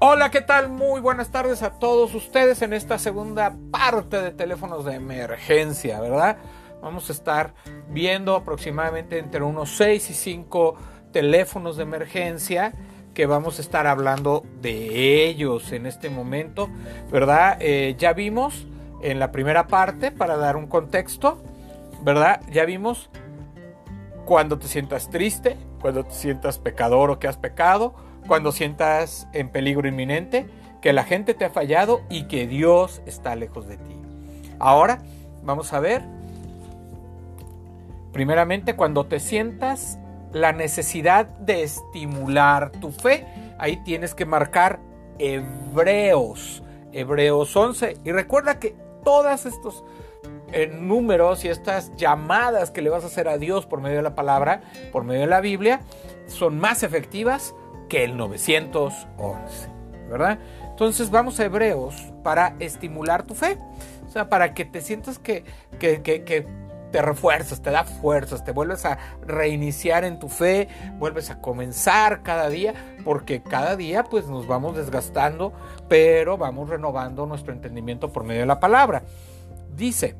Hola, 0.00 0.30
¿qué 0.30 0.42
tal? 0.42 0.68
Muy 0.68 1.00
buenas 1.00 1.30
tardes 1.30 1.64
a 1.64 1.80
todos 1.80 2.14
ustedes 2.14 2.62
en 2.62 2.72
esta 2.72 3.00
segunda 3.00 3.56
parte 3.72 4.22
de 4.22 4.30
teléfonos 4.30 4.84
de 4.84 4.94
emergencia, 4.94 6.00
¿verdad? 6.00 6.36
Vamos 6.80 7.08
a 7.08 7.12
estar 7.12 7.52
viendo 7.88 8.36
aproximadamente 8.36 9.18
entre 9.18 9.42
unos 9.42 9.76
6 9.76 10.10
y 10.10 10.14
5 10.14 10.76
teléfonos 11.10 11.76
de 11.76 11.82
emergencia 11.82 12.74
que 13.12 13.26
vamos 13.26 13.58
a 13.58 13.62
estar 13.62 13.88
hablando 13.88 14.44
de 14.60 15.26
ellos 15.26 15.72
en 15.72 15.84
este 15.84 16.10
momento, 16.10 16.70
¿verdad? 17.10 17.56
Eh, 17.58 17.96
ya 17.98 18.12
vimos 18.12 18.68
en 19.02 19.18
la 19.18 19.32
primera 19.32 19.66
parte, 19.66 20.12
para 20.12 20.36
dar 20.36 20.56
un 20.56 20.68
contexto, 20.68 21.42
¿verdad? 22.04 22.40
Ya 22.52 22.64
vimos 22.64 23.10
cuando 24.26 24.60
te 24.60 24.68
sientas 24.68 25.10
triste, 25.10 25.56
cuando 25.80 26.04
te 26.04 26.14
sientas 26.14 26.60
pecador 26.60 27.10
o 27.10 27.18
que 27.18 27.26
has 27.26 27.36
pecado, 27.36 27.96
cuando 28.28 28.52
sientas 28.52 29.26
en 29.32 29.48
peligro 29.48 29.88
inminente, 29.88 30.46
que 30.80 30.92
la 30.92 31.02
gente 31.02 31.34
te 31.34 31.44
ha 31.44 31.50
fallado 31.50 32.02
y 32.08 32.24
que 32.24 32.46
Dios 32.46 33.02
está 33.06 33.34
lejos 33.34 33.66
de 33.66 33.78
ti. 33.78 33.96
Ahora 34.60 35.00
vamos 35.42 35.72
a 35.72 35.80
ver, 35.80 36.02
primeramente, 38.12 38.76
cuando 38.76 39.06
te 39.06 39.18
sientas 39.18 39.98
la 40.32 40.52
necesidad 40.52 41.26
de 41.26 41.62
estimular 41.62 42.70
tu 42.70 42.92
fe, 42.92 43.26
ahí 43.58 43.78
tienes 43.82 44.14
que 44.14 44.26
marcar 44.26 44.78
Hebreos, 45.18 46.62
Hebreos 46.92 47.56
11. 47.56 47.96
Y 48.04 48.12
recuerda 48.12 48.60
que 48.60 48.76
todos 49.04 49.46
estos 49.46 49.84
eh, 50.52 50.66
números 50.66 51.44
y 51.44 51.48
estas 51.48 51.94
llamadas 51.96 52.70
que 52.70 52.82
le 52.82 52.90
vas 52.90 53.04
a 53.04 53.08
hacer 53.08 53.28
a 53.28 53.38
Dios 53.38 53.66
por 53.66 53.80
medio 53.80 53.96
de 53.96 54.02
la 54.02 54.14
palabra, 54.14 54.62
por 54.92 55.04
medio 55.04 55.22
de 55.22 55.26
la 55.26 55.40
Biblia, 55.40 55.80
son 56.26 56.58
más 56.58 56.82
efectivas 56.82 57.54
que 57.88 58.04
el 58.04 58.16
911, 58.16 59.68
¿verdad? 60.10 60.38
Entonces 60.70 61.10
vamos 61.10 61.40
a 61.40 61.44
Hebreos 61.44 61.94
para 62.22 62.54
estimular 62.60 63.24
tu 63.24 63.34
fe, 63.34 63.58
o 64.06 64.10
sea, 64.10 64.28
para 64.28 64.54
que 64.54 64.64
te 64.64 64.80
sientas 64.80 65.18
que, 65.18 65.44
que, 65.78 66.02
que, 66.02 66.46
te 66.92 67.02
refuerzas, 67.02 67.60
te 67.60 67.70
da 67.70 67.84
fuerzas, 67.84 68.44
te 68.44 68.52
vuelves 68.52 68.86
a 68.86 68.96
reiniciar 69.26 70.04
en 70.04 70.18
tu 70.18 70.28
fe, 70.28 70.68
vuelves 70.98 71.28
a 71.30 71.38
comenzar 71.40 72.22
cada 72.22 72.48
día, 72.48 72.72
porque 73.04 73.42
cada 73.42 73.76
día 73.76 74.04
pues 74.04 74.26
nos 74.26 74.46
vamos 74.46 74.74
desgastando, 74.74 75.52
pero 75.88 76.38
vamos 76.38 76.70
renovando 76.70 77.26
nuestro 77.26 77.52
entendimiento 77.52 78.10
por 78.10 78.24
medio 78.24 78.40
de 78.40 78.46
la 78.46 78.58
palabra. 78.58 79.02
Dice, 79.76 80.16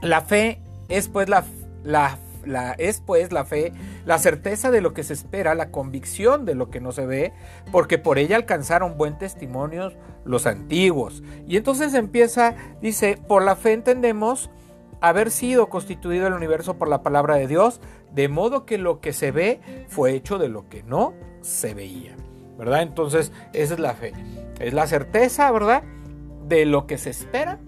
la 0.00 0.22
fe 0.22 0.62
es 0.88 1.08
pues 1.08 1.28
la, 1.28 1.44
la 1.84 2.18
es 2.78 3.02
pues 3.04 3.32
la 3.32 3.44
fe, 3.44 3.72
la 4.06 4.18
certeza 4.18 4.70
de 4.70 4.80
lo 4.80 4.94
que 4.94 5.02
se 5.02 5.12
espera, 5.12 5.54
la 5.54 5.70
convicción 5.70 6.46
de 6.46 6.54
lo 6.54 6.70
que 6.70 6.80
no 6.80 6.92
se 6.92 7.04
ve, 7.04 7.32
porque 7.72 7.98
por 7.98 8.18
ella 8.18 8.36
alcanzaron 8.36 8.96
buen 8.96 9.18
testimonio 9.18 9.92
los 10.24 10.46
antiguos. 10.46 11.24
Y 11.46 11.56
entonces 11.56 11.92
empieza, 11.92 12.54
dice, 12.80 13.18
por 13.26 13.42
la 13.42 13.56
fe 13.56 13.72
entendemos 13.72 14.48
haber 15.00 15.30
sido 15.32 15.68
constituido 15.68 16.28
el 16.28 16.34
universo 16.34 16.78
por 16.78 16.88
la 16.88 17.02
palabra 17.02 17.34
de 17.34 17.48
Dios, 17.48 17.80
de 18.12 18.28
modo 18.28 18.64
que 18.64 18.78
lo 18.78 19.00
que 19.00 19.12
se 19.12 19.32
ve 19.32 19.60
fue 19.88 20.12
hecho 20.12 20.38
de 20.38 20.48
lo 20.48 20.68
que 20.68 20.84
no 20.84 21.12
se 21.40 21.74
veía. 21.74 22.16
¿Verdad? 22.56 22.82
Entonces, 22.82 23.32
esa 23.52 23.74
es 23.74 23.80
la 23.80 23.94
fe. 23.94 24.12
Es 24.60 24.72
la 24.72 24.86
certeza, 24.86 25.50
¿verdad? 25.50 25.82
De 26.46 26.64
lo 26.64 26.86
que 26.86 26.96
se 26.96 27.10
espera, 27.10 27.58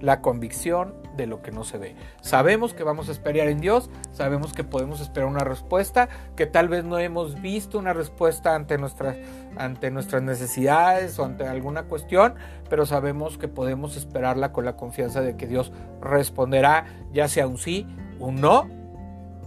la 0.00 0.22
convicción 0.22 0.94
de 1.16 1.26
lo 1.26 1.42
que 1.42 1.50
no 1.50 1.64
se 1.64 1.78
ve. 1.78 1.96
Sabemos 2.20 2.74
que 2.74 2.84
vamos 2.84 3.08
a 3.08 3.12
esperar 3.12 3.48
en 3.48 3.60
Dios, 3.60 3.90
sabemos 4.12 4.52
que 4.52 4.64
podemos 4.64 5.00
esperar 5.00 5.28
una 5.28 5.44
respuesta, 5.44 6.08
que 6.36 6.46
tal 6.46 6.68
vez 6.68 6.84
no 6.84 6.98
hemos 6.98 7.40
visto 7.40 7.78
una 7.78 7.92
respuesta 7.92 8.54
ante 8.54 8.78
nuestras, 8.78 9.16
ante 9.56 9.90
nuestras 9.90 10.22
necesidades 10.22 11.18
o 11.18 11.24
ante 11.24 11.46
alguna 11.46 11.84
cuestión, 11.84 12.34
pero 12.68 12.86
sabemos 12.86 13.38
que 13.38 13.48
podemos 13.48 13.96
esperarla 13.96 14.52
con 14.52 14.64
la 14.64 14.76
confianza 14.76 15.20
de 15.20 15.36
que 15.36 15.46
Dios 15.46 15.72
responderá, 16.00 16.86
ya 17.12 17.28
sea 17.28 17.46
un 17.46 17.58
sí, 17.58 17.86
un 18.18 18.40
no 18.40 18.68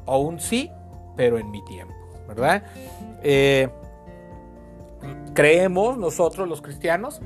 o 0.05 0.17
un 0.19 0.39
sí, 0.39 0.71
pero 1.15 1.37
en 1.37 1.51
mi 1.51 1.63
tiempo, 1.65 1.93
¿verdad? 2.27 2.63
Eh, 3.21 3.69
creemos 5.33 5.97
nosotros 5.97 6.47
los 6.47 6.61
cristianos, 6.61 7.21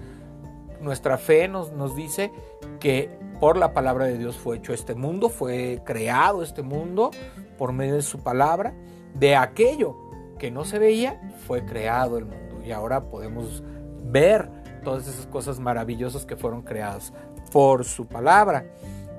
nuestra 0.81 1.17
fe 1.17 1.47
nos, 1.47 1.71
nos 1.71 1.95
dice 1.95 2.31
que 2.79 3.22
por 3.43 3.57
la 3.57 3.73
palabra 3.73 4.05
de 4.05 4.17
Dios 4.17 4.37
fue 4.37 4.55
hecho 4.55 4.71
este 4.71 4.95
mundo, 4.95 5.27
fue 5.27 5.81
creado 5.83 6.43
este 6.43 6.61
mundo 6.61 7.11
por 7.57 7.73
medio 7.73 7.95
de 7.95 8.01
su 8.01 8.23
palabra. 8.23 8.73
De 9.15 9.35
aquello 9.35 9.97
que 10.39 10.49
no 10.49 10.63
se 10.63 10.79
veía, 10.79 11.19
fue 11.45 11.65
creado 11.65 12.17
el 12.17 12.23
mundo. 12.23 12.63
Y 12.63 12.71
ahora 12.71 13.09
podemos 13.09 13.61
ver 14.01 14.49
todas 14.85 15.09
esas 15.09 15.27
cosas 15.27 15.59
maravillosas 15.59 16.25
que 16.25 16.37
fueron 16.37 16.61
creadas 16.61 17.11
por 17.51 17.83
su 17.83 18.07
palabra. 18.07 18.65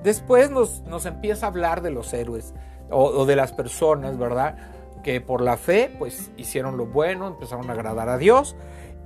Después 0.01 0.49
nos, 0.49 0.81
nos 0.87 1.05
empieza 1.05 1.45
a 1.45 1.49
hablar 1.49 1.83
de 1.83 1.91
los 1.91 2.11
héroes 2.11 2.55
o, 2.89 3.03
o, 3.03 3.25
de 3.27 3.35
las 3.35 3.53
personas, 3.53 4.17
¿verdad? 4.17 4.57
Que 5.03 5.21
por 5.21 5.41
la 5.41 5.55
fe, 5.55 5.95
pues 5.99 6.31
hicieron 6.35 6.77
lo 6.77 6.87
bueno, 6.87 7.27
empezaron 7.27 7.69
a 7.69 7.73
agradar 7.73 8.09
a 8.09 8.17
Dios. 8.17 8.55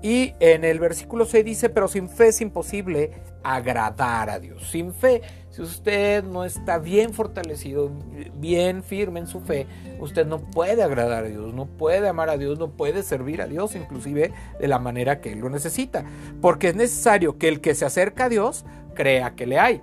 Y 0.02 0.34
en 0.40 0.64
el 0.64 0.80
versículo 0.80 1.26
6 1.26 1.44
dice, 1.44 1.70
pero 1.70 1.90
sin 1.90 2.10
fe 2.10 2.30
es 2.30 2.40
imposible 2.40 3.12
agradar 3.44 4.30
a 4.30 4.40
Dios. 4.40 4.70
Sin 4.70 4.94
fe, 4.94 5.22
si 5.50 5.62
usted 5.62 6.24
no 6.24 6.46
está 6.46 6.78
bien 6.78 7.14
fortalecido, 7.14 7.92
bien 8.36 8.82
firme 8.82 9.20
en 9.20 9.28
su 9.28 9.42
fe, 9.42 9.68
usted 10.00 10.26
no 10.26 10.40
puede 10.40 10.84
agradar 10.84 11.26
a 11.26 11.28
Dios, 11.28 11.54
no 11.54 11.66
puede 11.66 12.08
amar 12.08 12.30
a 12.30 12.38
Dios, 12.38 12.58
no 12.58 12.70
puede 12.72 13.04
servir 13.04 13.42
a 13.42 13.48
Dios, 13.48 13.76
inclusive 13.76 14.32
de 14.58 14.68
la 14.70 14.80
manera 14.80 15.20
que 15.20 15.34
Él 15.34 15.40
lo 15.40 15.50
necesita. 15.50 16.06
Porque 16.42 16.70
es 16.70 16.76
necesario 16.76 17.38
que 17.38 17.50
el 17.50 17.60
que 17.60 17.76
se 17.76 17.86
acerca 17.86 18.26
a 18.26 18.30
Dios 18.30 18.66
crea 18.96 19.36
que 19.36 19.48
le 19.48 19.60
hay. 19.60 19.82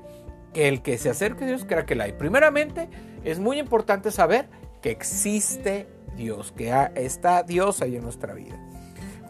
Que 0.55 0.69
el 0.69 0.81
que 0.81 0.97
se 0.97 1.11
acerque 1.11 1.45
a 1.45 1.49
Dios 1.49 1.67
crea 1.67 1.85
que 1.85 1.95
le 1.95 2.05
hay. 2.05 2.13
Primeramente, 2.13 2.89
es 3.23 3.39
muy 3.39 3.59
importante 3.59 4.11
saber 4.11 4.49
que 4.81 4.91
existe 4.91 5.89
Dios, 6.17 6.53
que 6.53 6.73
está 6.95 7.43
Dios 7.43 7.83
ahí 7.83 7.97
en 7.97 8.03
nuestra 8.03 8.33
vida. 8.33 8.59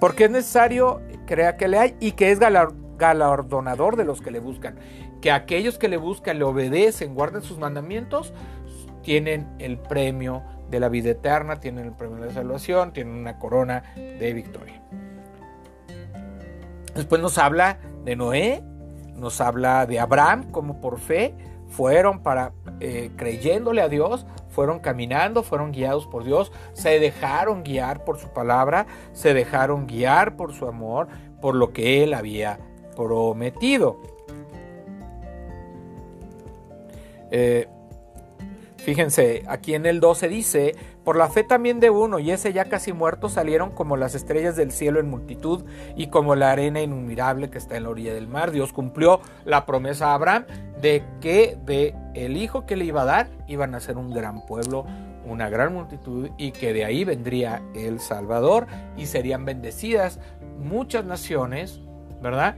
Porque 0.00 0.24
es 0.24 0.30
necesario 0.30 1.00
creer 1.26 1.56
que 1.56 1.68
le 1.68 1.78
hay 1.78 1.96
y 2.00 2.12
que 2.12 2.30
es 2.30 2.38
galardonador 2.38 3.96
de 3.96 4.04
los 4.04 4.20
que 4.20 4.30
le 4.30 4.40
buscan. 4.40 4.76
Que 5.20 5.30
aquellos 5.30 5.78
que 5.78 5.88
le 5.88 5.96
buscan, 5.96 6.38
le 6.38 6.44
obedecen, 6.44 7.14
guarden 7.14 7.42
sus 7.42 7.58
mandamientos, 7.58 8.32
tienen 9.02 9.48
el 9.58 9.78
premio 9.78 10.42
de 10.70 10.80
la 10.80 10.88
vida 10.88 11.10
eterna, 11.10 11.60
tienen 11.60 11.86
el 11.86 11.92
premio 11.92 12.16
de 12.16 12.26
la 12.26 12.32
salvación, 12.32 12.92
tienen 12.92 13.14
una 13.14 13.38
corona 13.38 13.82
de 13.94 14.32
victoria. 14.32 14.82
Después 16.94 17.20
nos 17.20 17.38
habla 17.38 17.78
de 18.04 18.16
Noé, 18.16 18.62
nos 19.14 19.40
habla 19.40 19.86
de 19.86 20.00
Abraham, 20.00 20.50
como 20.50 20.80
por 20.80 20.98
fe 20.98 21.34
fueron 21.68 22.22
para 22.22 22.52
eh, 22.80 23.10
creyéndole 23.16 23.82
a 23.82 23.88
Dios, 23.88 24.26
fueron 24.48 24.78
caminando, 24.78 25.42
fueron 25.42 25.72
guiados 25.72 26.06
por 26.06 26.24
Dios, 26.24 26.52
se 26.72 26.98
dejaron 26.98 27.62
guiar 27.62 28.04
por 28.04 28.18
su 28.18 28.28
palabra, 28.28 28.86
se 29.12 29.34
dejaron 29.34 29.86
guiar 29.86 30.36
por 30.36 30.54
su 30.54 30.66
amor, 30.66 31.08
por 31.40 31.54
lo 31.54 31.72
que 31.72 32.02
Él 32.02 32.14
había 32.14 32.58
prometido. 32.96 34.00
Eh, 37.30 37.68
fíjense, 38.78 39.42
aquí 39.46 39.74
en 39.74 39.86
el 39.86 40.00
12 40.00 40.28
dice, 40.28 40.74
por 41.06 41.14
la 41.14 41.28
fe 41.28 41.44
también 41.44 41.78
de 41.78 41.88
uno, 41.88 42.18
y 42.18 42.32
ese 42.32 42.52
ya 42.52 42.64
casi 42.64 42.92
muerto, 42.92 43.28
salieron 43.28 43.70
como 43.70 43.96
las 43.96 44.16
estrellas 44.16 44.56
del 44.56 44.72
cielo 44.72 44.98
en 44.98 45.08
multitud 45.08 45.62
y 45.94 46.08
como 46.08 46.34
la 46.34 46.50
arena 46.50 46.82
innumerable 46.82 47.48
que 47.48 47.58
está 47.58 47.76
en 47.76 47.84
la 47.84 47.90
orilla 47.90 48.12
del 48.12 48.26
mar. 48.26 48.50
Dios 48.50 48.72
cumplió 48.72 49.20
la 49.44 49.66
promesa 49.66 50.08
a 50.08 50.14
Abraham 50.14 50.46
de 50.82 51.04
que 51.20 51.56
de 51.64 51.94
el 52.14 52.36
hijo 52.36 52.66
que 52.66 52.74
le 52.74 52.86
iba 52.86 53.02
a 53.02 53.04
dar 53.04 53.28
iban 53.46 53.76
a 53.76 53.80
ser 53.80 53.98
un 53.98 54.12
gran 54.12 54.44
pueblo, 54.46 54.84
una 55.24 55.48
gran 55.48 55.72
multitud 55.72 56.30
y 56.38 56.50
que 56.50 56.72
de 56.72 56.84
ahí 56.84 57.04
vendría 57.04 57.62
el 57.76 58.00
Salvador 58.00 58.66
y 58.96 59.06
serían 59.06 59.44
bendecidas 59.44 60.18
muchas 60.58 61.04
naciones, 61.04 61.82
¿verdad? 62.20 62.56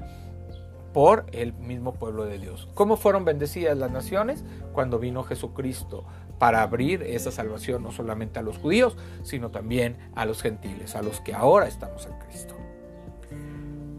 por 0.94 1.26
el 1.32 1.52
mismo 1.52 1.92
pueblo 1.92 2.24
de 2.24 2.38
Dios. 2.38 2.66
¿Cómo 2.72 2.96
fueron 2.96 3.26
bendecidas 3.26 3.76
las 3.76 3.90
naciones? 3.90 4.42
Cuando 4.72 4.98
vino 4.98 5.22
Jesucristo 5.22 6.06
para 6.38 6.62
abrir 6.62 7.02
esa 7.02 7.30
salvación 7.30 7.82
no 7.82 7.92
solamente 7.92 8.38
a 8.38 8.42
los 8.42 8.58
judíos, 8.58 8.96
sino 9.22 9.50
también 9.50 9.96
a 10.14 10.24
los 10.24 10.42
gentiles, 10.42 10.94
a 10.94 11.02
los 11.02 11.20
que 11.20 11.34
ahora 11.34 11.66
estamos 11.66 12.06
en 12.06 12.18
Cristo. 12.18 12.54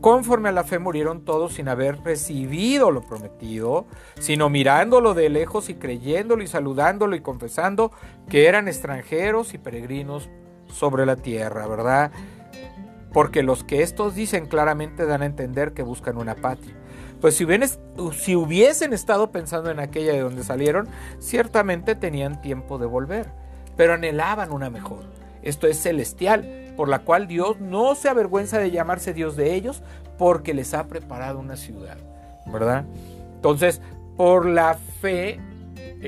Conforme 0.02 0.48
a 0.48 0.54
la 0.54 0.64
fe 0.64 0.80
murieron 0.80 1.26
todos 1.26 1.56
sin 1.56 1.68
haber 1.68 2.02
recibido 2.02 2.90
lo 2.90 3.02
prometido, 3.02 3.86
sino 4.18 4.50
mirándolo 4.50 5.14
de 5.14 5.28
lejos 5.28 5.70
y 5.70 5.76
creyéndolo 5.76 6.42
y 6.42 6.48
saludándolo 6.48 7.18
y 7.18 7.20
confesando 7.20 7.92
que 8.30 8.48
eran 8.48 8.70
extranjeros 8.70 9.54
y 9.54 9.58
peregrinos 9.58 10.30
sobre 10.72 11.06
la 11.06 11.18
tierra, 11.18 11.68
¿verdad? 11.68 12.12
Porque 13.12 13.44
los 13.44 13.66
que 13.66 13.82
estos 13.82 14.16
dicen 14.16 14.46
claramente 14.46 15.06
dan 15.06 15.22
a 15.22 15.26
entender 15.26 15.74
que 15.74 15.84
buscan 15.84 16.18
una 16.18 16.36
patria. 16.36 16.79
Pues 17.22 17.36
si, 17.36 17.46
si 18.14 18.36
hubiesen 18.36 18.94
estado 18.94 19.32
pensando 19.32 19.70
en 19.70 19.80
aquella 19.80 20.14
de 20.14 20.22
donde 20.22 20.44
salieron, 20.44 20.88
ciertamente 21.20 21.96
tenían 21.96 22.42
tiempo 22.42 22.78
de 22.78 22.86
volver, 22.86 23.28
pero 23.76 23.94
anhelaban 23.94 24.52
una 24.52 24.70
mejor. 24.70 25.04
Esto 25.42 25.68
es 25.68 25.82
celestial, 25.82 26.74
por 26.76 26.88
la 26.88 27.00
cual 27.00 27.28
Dios 27.28 27.60
no 27.60 27.96
se 27.96 28.10
avergüenza 28.10 28.58
de 28.60 28.72
llamarse 28.72 29.14
Dios 29.14 29.36
de 29.36 29.54
ellos, 29.54 29.84
porque 30.18 30.54
les 30.54 30.74
ha 30.74 30.88
preparado 30.88 31.40
una 31.40 31.56
ciudad, 31.56 31.98
¿verdad? 32.46 32.86
Entonces, 33.36 33.82
por 34.18 34.46
la 34.46 34.78
fe 35.02 35.40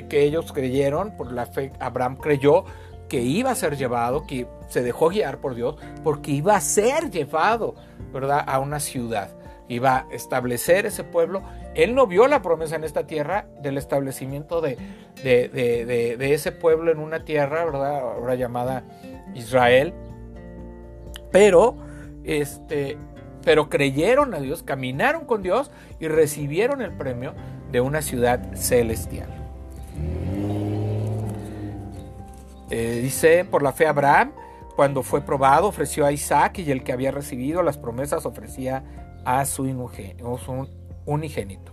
que 0.10 0.24
ellos 0.24 0.52
creyeron, 0.52 1.16
por 1.18 1.32
la 1.32 1.46
fe 1.46 1.72
Abraham 1.80 2.18
creyó 2.18 2.66
que 3.08 3.22
iba 3.22 3.52
a 3.52 3.56
ser 3.56 3.78
llevado, 3.78 4.26
que 4.26 4.48
se 4.70 4.82
dejó 4.82 5.10
guiar 5.10 5.40
por 5.40 5.56
Dios, 5.56 5.76
porque 6.04 6.32
iba 6.32 6.56
a 6.56 6.62
ser 6.62 7.10
llevado, 7.10 7.76
¿verdad? 8.14 8.44
A 8.48 8.60
una 8.60 8.80
ciudad, 8.80 9.30
iba 9.72 10.00
a 10.00 10.08
establecer 10.12 10.86
ese 10.86 11.06
pueblo. 11.06 11.44
Él 11.76 11.96
no 11.96 12.06
vio 12.06 12.28
la 12.28 12.42
promesa 12.42 12.76
en 12.76 12.84
esta 12.84 13.08
tierra 13.08 13.48
del 13.62 13.78
establecimiento 13.78 14.60
de, 14.60 14.78
de, 15.24 16.34
ese 16.34 16.52
pueblo 16.52 16.92
en 16.92 17.00
una 17.00 17.24
tierra, 17.24 17.64
¿verdad? 17.64 18.00
Ahora 18.00 18.36
llamada 18.36 18.84
Israel. 19.34 19.94
Pero, 21.32 21.78
este, 22.26 22.98
pero 23.46 23.70
creyeron 23.70 24.34
a 24.34 24.42
Dios, 24.42 24.62
caminaron 24.62 25.26
con 25.26 25.42
Dios 25.42 25.72
y 26.02 26.10
recibieron 26.10 26.82
el 26.82 26.92
premio 26.92 27.34
de 27.72 27.80
una 27.80 28.02
ciudad 28.02 28.54
celestial. 28.56 29.30
Eh, 32.70 33.00
dice, 33.02 33.46
por 33.46 33.64
la 33.64 33.72
fe 33.72 33.88
Abraham, 33.88 34.34
cuando 34.76 35.02
fue 35.02 35.22
probado, 35.22 35.68
ofreció 35.68 36.06
a 36.06 36.12
Isaac 36.12 36.60
y 36.60 36.72
el 36.72 36.84
que 36.84 36.92
había 36.92 37.12
recibido 37.12 37.64
las 37.64 37.78
promesas 37.78 38.26
ofrecía 38.26 38.84
a 39.26 39.46
su 39.46 39.64
unigénito. 41.06 41.72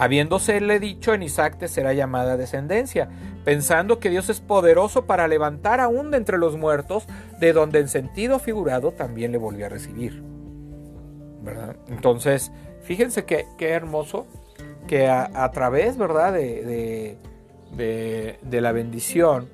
Habiéndosele 0.00 0.78
dicho 0.78 1.12
en 1.12 1.24
Isaac 1.24 1.58
te 1.58 1.66
será 1.66 1.92
llamada 1.92 2.36
descendencia, 2.36 3.08
pensando 3.44 3.98
que 3.98 4.10
Dios 4.10 4.28
es 4.30 4.38
poderoso 4.40 5.06
para 5.06 5.26
levantar 5.26 5.80
aún 5.80 6.12
de 6.12 6.18
entre 6.18 6.38
los 6.38 6.56
muertos, 6.56 7.08
de 7.40 7.52
donde 7.52 7.80
en 7.80 7.88
sentido 7.88 8.38
figurado 8.38 8.92
también 8.92 9.32
le 9.32 9.38
volvió 9.38 9.66
a 9.66 9.68
recibir. 9.68 10.22
Entonces, 11.88 12.52
fíjense 12.82 13.24
qué, 13.24 13.46
hermoso 13.58 14.26
que 14.86 15.08
a, 15.08 15.50
través, 15.50 15.96
¿verdad? 15.96 16.32
De, 16.32 17.18
de, 17.76 18.60
la 18.60 18.70
bendición 18.70 19.48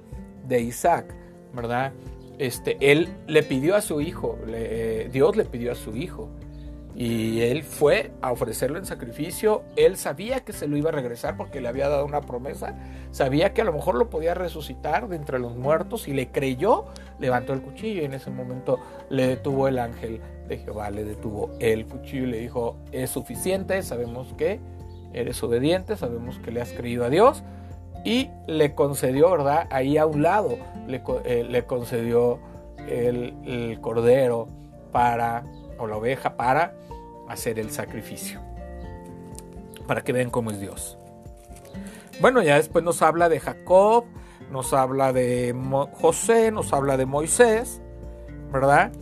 de 0.46 0.60
Isaac, 0.60 1.06
¿verdad? 1.54 1.92
Este, 2.38 2.76
él 2.80 3.08
le 3.26 3.42
pidió 3.44 3.76
a 3.76 3.80
su 3.80 4.02
hijo, 4.02 4.38
Dios 5.10 5.36
le 5.36 5.44
pidió 5.46 5.72
a 5.72 5.74
su 5.74 5.96
hijo, 5.96 6.28
y 6.96 7.40
él 7.40 7.64
fue 7.64 8.12
a 8.22 8.30
ofrecerlo 8.30 8.78
en 8.78 8.86
sacrificio. 8.86 9.64
Él 9.74 9.96
sabía 9.96 10.40
que 10.40 10.52
se 10.52 10.68
lo 10.68 10.76
iba 10.76 10.90
a 10.90 10.92
regresar 10.92 11.36
porque 11.36 11.60
le 11.60 11.68
había 11.68 11.88
dado 11.88 12.04
una 12.04 12.20
promesa. 12.20 12.76
Sabía 13.10 13.52
que 13.52 13.62
a 13.62 13.64
lo 13.64 13.72
mejor 13.72 13.96
lo 13.96 14.10
podía 14.10 14.34
resucitar 14.34 15.08
de 15.08 15.16
entre 15.16 15.40
los 15.40 15.56
muertos 15.56 16.06
y 16.06 16.12
le 16.12 16.28
creyó. 16.28 16.84
Levantó 17.18 17.52
el 17.52 17.62
cuchillo 17.62 18.02
y 18.02 18.04
en 18.04 18.14
ese 18.14 18.30
momento 18.30 18.78
le 19.10 19.26
detuvo 19.26 19.66
el 19.66 19.80
ángel 19.80 20.20
de 20.46 20.58
Jehová. 20.58 20.90
Le 20.90 21.04
detuvo 21.04 21.50
el 21.58 21.86
cuchillo 21.86 22.24
y 22.24 22.30
le 22.30 22.38
dijo, 22.38 22.76
es 22.92 23.10
suficiente, 23.10 23.82
sabemos 23.82 24.32
que 24.34 24.60
eres 25.12 25.42
obediente, 25.42 25.96
sabemos 25.96 26.38
que 26.38 26.52
le 26.52 26.60
has 26.60 26.72
creído 26.72 27.04
a 27.04 27.10
Dios. 27.10 27.42
Y 28.04 28.30
le 28.46 28.74
concedió, 28.74 29.30
¿verdad? 29.30 29.66
Ahí 29.70 29.96
a 29.96 30.06
un 30.06 30.22
lado 30.22 30.58
le, 30.86 31.02
eh, 31.24 31.64
concedió 31.66 32.38
el, 32.86 33.34
el 33.46 33.80
cordero 33.80 34.46
para, 34.92 35.42
o 35.78 35.86
la 35.86 35.96
oveja 35.96 36.36
para 36.36 36.74
hacer 37.28 37.58
el 37.58 37.70
sacrificio. 37.70 38.40
Para 39.86 40.02
que 40.02 40.12
vean 40.12 40.30
cómo 40.30 40.50
es 40.50 40.60
Dios. 40.60 40.98
Bueno, 42.20 42.42
ya 42.42 42.56
después 42.56 42.84
nos 42.84 43.02
habla 43.02 43.28
de 43.28 43.40
Jacob, 43.40 44.04
nos 44.50 44.72
habla 44.72 45.12
de 45.12 45.54
José, 46.00 46.50
nos 46.50 46.72
habla 46.72 46.96
de 46.96 47.06
Moisés, 47.06 47.82
¿verdad? 48.52 48.92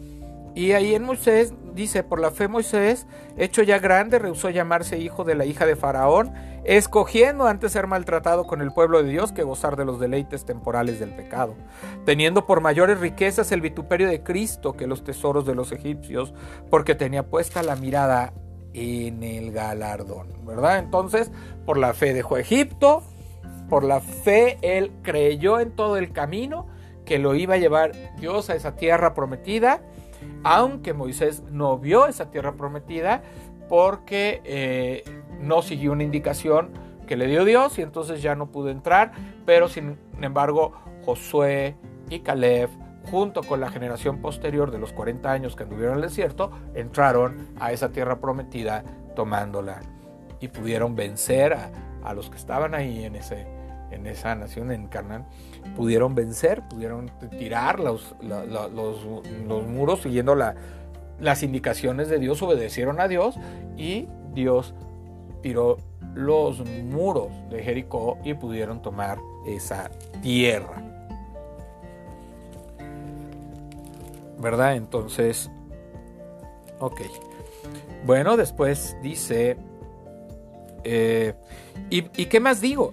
Y 0.54 0.72
ahí 0.72 0.94
en 0.94 1.04
Moisés 1.04 1.52
dice, 1.74 2.02
por 2.02 2.20
la 2.20 2.30
fe 2.30 2.48
Moisés, 2.48 3.06
hecho 3.36 3.62
ya 3.62 3.78
grande, 3.78 4.18
rehusó 4.18 4.50
llamarse 4.50 4.98
hijo 4.98 5.24
de 5.24 5.34
la 5.34 5.44
hija 5.44 5.66
de 5.66 5.76
Faraón, 5.76 6.32
escogiendo 6.64 7.46
antes 7.46 7.72
ser 7.72 7.86
maltratado 7.86 8.44
con 8.44 8.60
el 8.60 8.72
pueblo 8.72 9.02
de 9.02 9.10
Dios 9.10 9.32
que 9.32 9.42
gozar 9.42 9.76
de 9.76 9.84
los 9.84 9.98
deleites 9.98 10.44
temporales 10.44 11.00
del 11.00 11.14
pecado, 11.14 11.54
teniendo 12.04 12.46
por 12.46 12.60
mayores 12.60 13.00
riquezas 13.00 13.50
el 13.52 13.60
vituperio 13.60 14.08
de 14.08 14.22
Cristo 14.22 14.74
que 14.74 14.86
los 14.86 15.04
tesoros 15.04 15.44
de 15.44 15.54
los 15.54 15.72
egipcios, 15.72 16.32
porque 16.70 16.94
tenía 16.94 17.24
puesta 17.24 17.62
la 17.62 17.76
mirada 17.76 18.32
en 18.74 19.22
el 19.22 19.52
galardón, 19.52 20.28
¿verdad? 20.46 20.78
Entonces, 20.78 21.30
por 21.66 21.76
la 21.78 21.92
fe 21.94 22.14
dejó 22.14 22.38
Egipto, 22.38 23.02
por 23.68 23.84
la 23.84 24.00
fe 24.00 24.58
él 24.62 24.92
creyó 25.02 25.60
en 25.60 25.70
todo 25.72 25.96
el 25.96 26.12
camino 26.12 26.66
que 27.04 27.18
lo 27.18 27.34
iba 27.34 27.54
a 27.54 27.58
llevar 27.58 27.92
Dios 28.18 28.50
a 28.50 28.54
esa 28.54 28.76
tierra 28.76 29.14
prometida, 29.14 29.82
aunque 30.44 30.92
Moisés 30.92 31.42
no 31.50 31.78
vio 31.78 32.06
esa 32.06 32.30
tierra 32.30 32.52
prometida 32.54 33.22
porque 33.68 34.40
eh, 34.44 35.04
no 35.40 35.62
siguió 35.62 35.92
una 35.92 36.02
indicación 36.02 36.70
que 37.06 37.16
le 37.16 37.26
dio 37.26 37.44
Dios 37.44 37.78
y 37.78 37.82
entonces 37.82 38.22
ya 38.22 38.34
no 38.34 38.50
pudo 38.50 38.70
entrar, 38.70 39.12
pero 39.44 39.68
sin 39.68 39.98
embargo 40.20 40.72
Josué 41.04 41.76
y 42.10 42.20
Caleb 42.20 42.70
junto 43.10 43.42
con 43.42 43.60
la 43.60 43.70
generación 43.70 44.20
posterior 44.20 44.70
de 44.70 44.78
los 44.78 44.92
40 44.92 45.30
años 45.30 45.56
que 45.56 45.64
anduvieron 45.64 45.98
en 45.98 46.04
el 46.04 46.08
desierto, 46.08 46.50
entraron 46.74 47.48
a 47.58 47.72
esa 47.72 47.90
tierra 47.90 48.20
prometida 48.20 48.84
tomándola 49.16 49.80
y 50.40 50.48
pudieron 50.48 50.94
vencer 50.94 51.54
a, 51.54 52.14
los 52.14 52.30
que 52.30 52.36
estaban 52.36 52.74
ahí 52.74 53.04
en, 53.04 53.16
ese, 53.16 53.46
en 53.90 54.06
esa 54.06 54.34
nación, 54.34 54.72
en 54.72 54.88
Canaán, 54.88 55.26
pudieron 55.76 56.14
vencer, 56.14 56.62
pudieron 56.68 57.10
tirar 57.38 57.80
los, 57.80 58.14
los, 58.22 59.66
muros 59.66 60.02
siguiendo 60.02 60.34
las 60.34 61.42
indicaciones 61.42 62.08
de 62.08 62.18
Dios, 62.18 62.42
obedecieron 62.42 63.00
a 63.00 63.08
Dios 63.08 63.36
y 63.76 64.08
Dios 64.34 64.74
tiró 65.42 65.78
los 66.14 66.64
muros 66.66 67.28
de 67.50 67.62
Jericó 67.62 68.18
y 68.24 68.34
pudieron 68.34 68.82
tomar 68.82 69.18
esa 69.46 69.90
tierra. 70.22 70.82
¿Verdad? 74.38 74.76
Entonces, 74.76 75.50
ok. 76.80 77.00
Bueno, 78.04 78.36
después 78.36 78.96
dice, 79.02 79.56
eh, 80.84 81.34
¿y, 81.90 82.04
¿y 82.20 82.26
qué 82.26 82.40
más 82.40 82.60
digo? 82.60 82.92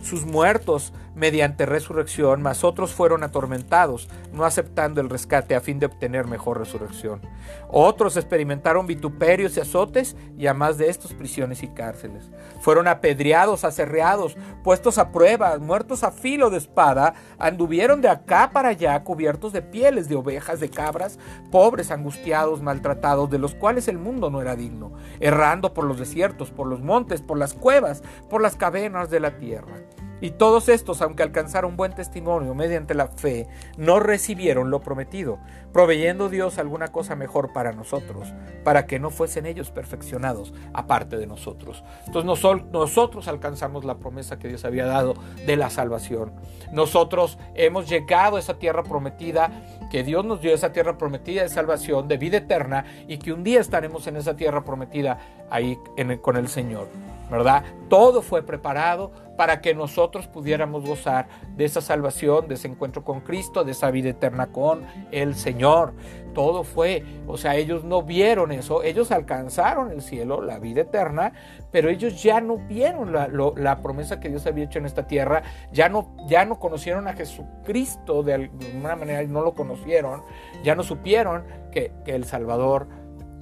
sus 0.00 0.24
muertos 0.24 0.92
mediante 1.14 1.66
resurrección, 1.66 2.40
mas 2.40 2.64
otros 2.64 2.92
fueron 2.92 3.22
atormentados, 3.22 4.08
no 4.32 4.44
aceptando 4.44 5.00
el 5.00 5.10
rescate 5.10 5.54
a 5.54 5.60
fin 5.60 5.78
de 5.78 5.86
obtener 5.86 6.26
mejor 6.26 6.58
resurrección. 6.58 7.20
Otros 7.68 8.16
experimentaron 8.16 8.86
vituperios 8.86 9.56
y 9.56 9.60
azotes, 9.60 10.16
y 10.38 10.46
a 10.46 10.54
más 10.54 10.78
de 10.78 10.88
estos 10.88 11.12
prisiones 11.12 11.62
y 11.62 11.68
cárceles. 11.68 12.30
Fueron 12.60 12.88
apedreados, 12.88 13.64
aserreados, 13.64 14.36
puestos 14.64 14.98
a 14.98 15.10
prueba, 15.12 15.58
muertos 15.58 16.04
a 16.04 16.10
filo 16.10 16.50
de 16.50 16.58
espada, 16.58 17.14
anduvieron 17.38 18.00
de 18.00 18.08
acá 18.08 18.50
para 18.52 18.70
allá 18.70 19.02
cubiertos 19.04 19.52
de 19.52 19.62
pieles 19.62 20.08
de 20.08 20.16
ovejas, 20.16 20.60
de 20.60 20.70
cabras, 20.70 21.18
pobres, 21.50 21.90
angustiados, 21.90 22.62
maltratados, 22.62 23.28
de 23.30 23.38
los 23.38 23.54
cuales 23.54 23.88
el 23.88 23.98
mundo 23.98 24.30
no 24.30 24.40
era 24.40 24.56
digno, 24.56 24.92
errando 25.18 25.74
por 25.74 25.84
los 25.84 25.98
desiertos, 25.98 26.50
por 26.50 26.66
los 26.66 26.80
montes, 26.80 27.20
por 27.20 27.38
las 27.38 27.54
cuevas, 27.54 28.02
por 28.28 28.40
las 28.40 28.56
cavernas 28.56 29.10
de 29.10 29.20
la 29.20 29.38
tierra. 29.38 29.74
Y 30.20 30.30
todos 30.32 30.68
estos, 30.68 31.00
aunque 31.02 31.22
alcanzaron 31.22 31.76
buen 31.76 31.94
testimonio 31.94 32.54
mediante 32.54 32.94
la 32.94 33.08
fe, 33.08 33.48
no 33.76 34.00
recibieron 34.00 34.70
lo 34.70 34.80
prometido, 34.80 35.38
proveyendo 35.72 36.28
Dios 36.28 36.58
alguna 36.58 36.88
cosa 36.88 37.16
mejor 37.16 37.52
para 37.52 37.72
nosotros, 37.72 38.32
para 38.64 38.86
que 38.86 38.98
no 38.98 39.10
fuesen 39.10 39.46
ellos 39.46 39.70
perfeccionados 39.70 40.52
aparte 40.72 41.16
de 41.16 41.26
nosotros. 41.26 41.82
Entonces 42.06 42.26
nosotros 42.72 43.28
alcanzamos 43.28 43.84
la 43.84 43.98
promesa 43.98 44.38
que 44.38 44.48
Dios 44.48 44.64
había 44.64 44.86
dado 44.86 45.14
de 45.46 45.56
la 45.56 45.70
salvación. 45.70 46.32
Nosotros 46.72 47.38
hemos 47.54 47.88
llegado 47.88 48.36
a 48.36 48.40
esa 48.40 48.58
tierra 48.58 48.82
prometida, 48.82 49.50
que 49.90 50.02
Dios 50.02 50.24
nos 50.24 50.40
dio 50.40 50.54
esa 50.54 50.72
tierra 50.72 50.98
prometida 50.98 51.42
de 51.42 51.48
salvación, 51.48 52.08
de 52.08 52.16
vida 52.16 52.38
eterna, 52.38 52.84
y 53.08 53.18
que 53.18 53.32
un 53.32 53.42
día 53.42 53.60
estaremos 53.60 54.06
en 54.06 54.16
esa 54.16 54.36
tierra 54.36 54.64
prometida 54.64 55.18
ahí 55.50 55.78
con 56.22 56.36
el 56.36 56.48
Señor. 56.48 56.88
¿Verdad? 57.30 57.64
Todo 57.88 58.22
fue 58.22 58.42
preparado 58.42 59.12
para 59.36 59.60
que 59.60 59.74
nosotros 59.74 60.26
pudiéramos 60.26 60.84
gozar 60.84 61.28
de 61.56 61.64
esa 61.64 61.80
salvación, 61.80 62.46
de 62.46 62.56
ese 62.56 62.68
encuentro 62.68 63.04
con 63.04 63.20
Cristo, 63.20 63.64
de 63.64 63.72
esa 63.72 63.90
vida 63.90 64.10
eterna 64.10 64.48
con 64.48 64.84
el 65.12 65.34
Señor. 65.34 65.94
Todo 66.34 66.62
fue, 66.62 67.04
o 67.26 67.36
sea, 67.36 67.56
ellos 67.56 67.82
no 67.82 68.02
vieron 68.02 68.52
eso, 68.52 68.82
ellos 68.82 69.10
alcanzaron 69.10 69.90
el 69.90 70.02
cielo, 70.02 70.42
la 70.42 70.58
vida 70.58 70.82
eterna, 70.82 71.32
pero 71.70 71.88
ellos 71.88 72.22
ya 72.22 72.40
no 72.40 72.58
vieron 72.58 73.12
la, 73.12 73.82
promesa 73.82 74.20
que 74.20 74.28
Dios 74.28 74.46
había 74.46 74.64
hecho 74.64 74.78
en 74.78 74.86
esta 74.86 75.06
tierra, 75.06 75.42
ya 75.72 75.88
no, 75.88 76.14
ya 76.28 76.44
no 76.44 76.58
conocieron 76.58 77.08
a 77.08 77.14
Jesucristo 77.14 78.22
de 78.22 78.34
alguna 78.34 78.94
manera, 78.94 79.22
no 79.22 79.40
lo 79.40 79.54
conocieron, 79.54 80.22
ya 80.62 80.74
no 80.74 80.82
supieron 80.82 81.44
que, 81.72 81.92
que 82.04 82.14
el 82.14 82.24
Salvador 82.24 82.88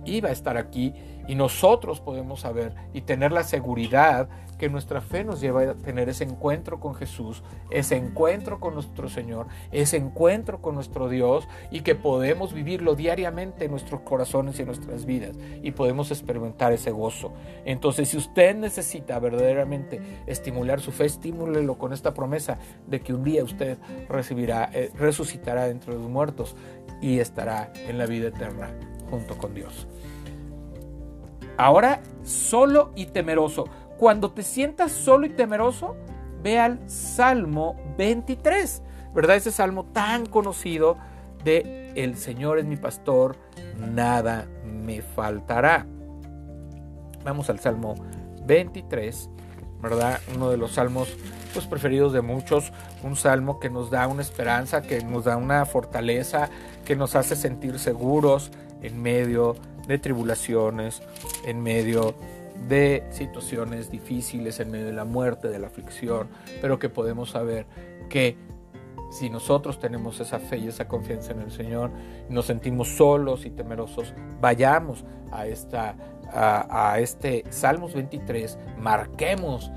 iba 0.04 0.28
a 0.28 0.32
estar 0.32 0.56
aquí 0.56 0.94
y 1.28 1.34
nosotros 1.36 2.00
podemos 2.00 2.40
saber 2.40 2.74
y 2.92 3.02
tener 3.02 3.30
la 3.30 3.44
seguridad 3.44 4.28
que 4.58 4.68
nuestra 4.68 5.00
fe 5.00 5.22
nos 5.22 5.40
lleva 5.40 5.62
a 5.62 5.74
tener 5.74 6.08
ese 6.08 6.24
encuentro 6.24 6.80
con 6.80 6.94
Jesús, 6.94 7.44
ese 7.70 7.96
encuentro 7.96 8.58
con 8.58 8.74
nuestro 8.74 9.08
Señor, 9.08 9.46
ese 9.70 9.98
encuentro 9.98 10.60
con 10.60 10.74
nuestro 10.74 11.08
Dios 11.08 11.46
y 11.70 11.80
que 11.82 11.94
podemos 11.94 12.52
vivirlo 12.52 12.96
diariamente 12.96 13.66
en 13.66 13.70
nuestros 13.70 14.00
corazones 14.00 14.58
y 14.58 14.62
en 14.62 14.66
nuestras 14.66 15.04
vidas 15.04 15.36
y 15.62 15.70
podemos 15.70 16.10
experimentar 16.10 16.72
ese 16.72 16.90
gozo. 16.90 17.32
Entonces, 17.64 18.08
si 18.08 18.16
usted 18.16 18.56
necesita 18.56 19.18
verdaderamente 19.20 20.00
estimular 20.26 20.80
su 20.80 20.90
fe, 20.90 21.04
estimúlelo 21.04 21.78
con 21.78 21.92
esta 21.92 22.12
promesa 22.12 22.58
de 22.86 23.00
que 23.00 23.14
un 23.14 23.22
día 23.22 23.44
usted 23.44 23.78
recibirá, 24.08 24.70
eh, 24.72 24.90
resucitará 24.96 25.68
entre 25.68 25.94
los 25.94 26.08
muertos 26.08 26.56
y 27.00 27.20
estará 27.20 27.72
en 27.86 27.98
la 27.98 28.06
vida 28.06 28.28
eterna 28.28 28.70
junto 29.08 29.38
con 29.38 29.54
Dios. 29.54 29.86
Ahora, 31.58 32.00
solo 32.22 32.92
y 32.94 33.06
temeroso. 33.06 33.64
Cuando 33.98 34.30
te 34.30 34.44
sientas 34.44 34.92
solo 34.92 35.26
y 35.26 35.30
temeroso, 35.30 35.96
ve 36.40 36.58
al 36.58 36.88
Salmo 36.88 37.76
23, 37.98 38.82
¿verdad? 39.12 39.36
Ese 39.36 39.50
salmo 39.50 39.84
tan 39.84 40.26
conocido 40.26 40.96
de 41.42 41.92
El 41.96 42.16
Señor 42.16 42.60
es 42.60 42.64
mi 42.64 42.76
pastor, 42.76 43.36
nada 43.76 44.46
me 44.64 45.02
faltará. 45.02 45.84
Vamos 47.24 47.50
al 47.50 47.58
Salmo 47.58 47.96
23, 48.46 49.28
¿verdad? 49.82 50.20
Uno 50.36 50.50
de 50.50 50.58
los 50.58 50.74
salmos 50.74 51.08
pues, 51.52 51.66
preferidos 51.66 52.12
de 52.12 52.20
muchos, 52.20 52.72
un 53.02 53.16
salmo 53.16 53.58
que 53.58 53.68
nos 53.68 53.90
da 53.90 54.06
una 54.06 54.22
esperanza, 54.22 54.80
que 54.80 55.02
nos 55.02 55.24
da 55.24 55.36
una 55.36 55.66
fortaleza, 55.66 56.50
que 56.84 56.94
nos 56.94 57.16
hace 57.16 57.34
sentir 57.34 57.80
seguros 57.80 58.52
en 58.80 59.02
medio 59.02 59.54
de 59.54 59.77
tribulaciones, 59.96 61.00
en 61.46 61.62
medio 61.62 62.14
de 62.68 63.04
situaciones 63.10 63.90
difíciles, 63.90 64.60
en 64.60 64.70
medio 64.70 64.86
de 64.86 64.92
la 64.92 65.04
muerte, 65.04 65.48
de 65.48 65.58
la 65.58 65.68
aflicción, 65.68 66.28
pero 66.60 66.78
que 66.78 66.90
podemos 66.90 67.30
saber 67.30 67.66
que 68.10 68.36
si 69.10 69.30
nosotros 69.30 69.78
tenemos 69.78 70.20
esa 70.20 70.38
fe 70.38 70.58
y 70.58 70.68
esa 70.68 70.86
confianza 70.86 71.32
en 71.32 71.40
el 71.40 71.50
Señor, 71.50 71.90
nos 72.28 72.46
sentimos 72.46 72.88
solos 72.88 73.46
y 73.46 73.50
temerosos, 73.50 74.12
vayamos 74.40 75.04
a, 75.32 75.46
esta, 75.46 75.96
a, 76.30 76.98
este 76.98 77.44
Salmos 77.50 77.94
23, 77.94 78.58
marquemos 78.78 79.70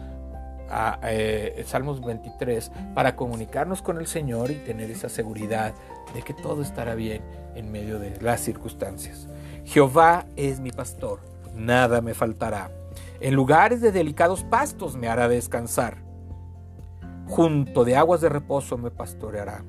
a, 0.69 0.99
eh, 1.03 1.63
Salmos 1.65 2.01
23 2.01 2.71
para 2.93 3.15
comunicarnos 3.15 3.81
con 3.81 3.99
el 3.99 4.07
Señor 4.07 4.51
y 4.51 4.55
tener 4.55 4.91
esa 4.91 5.07
seguridad 5.07 5.73
de 6.13 6.21
que 6.23 6.33
todo 6.33 6.61
estará 6.61 6.95
bien 6.95 7.21
en 7.55 7.71
medio 7.71 7.99
de 7.99 8.19
las 8.21 8.41
circunstancias. 8.41 9.27
Jehová 9.65 10.25
es 10.35 10.59
mi 10.59 10.71
pastor, 10.71 11.19
nada 11.55 12.01
me 12.01 12.13
faltará. 12.13 12.71
En 13.19 13.35
lugares 13.35 13.81
de 13.81 13.91
delicados 13.91 14.43
pastos 14.43 14.95
me 14.95 15.07
hará 15.07 15.27
descansar. 15.27 15.97
Junto 17.27 17.85
de 17.85 17.95
aguas 17.95 18.21
de 18.21 18.29
reposo 18.29 18.77
me 18.77 18.91
pastoreará. 18.91 19.63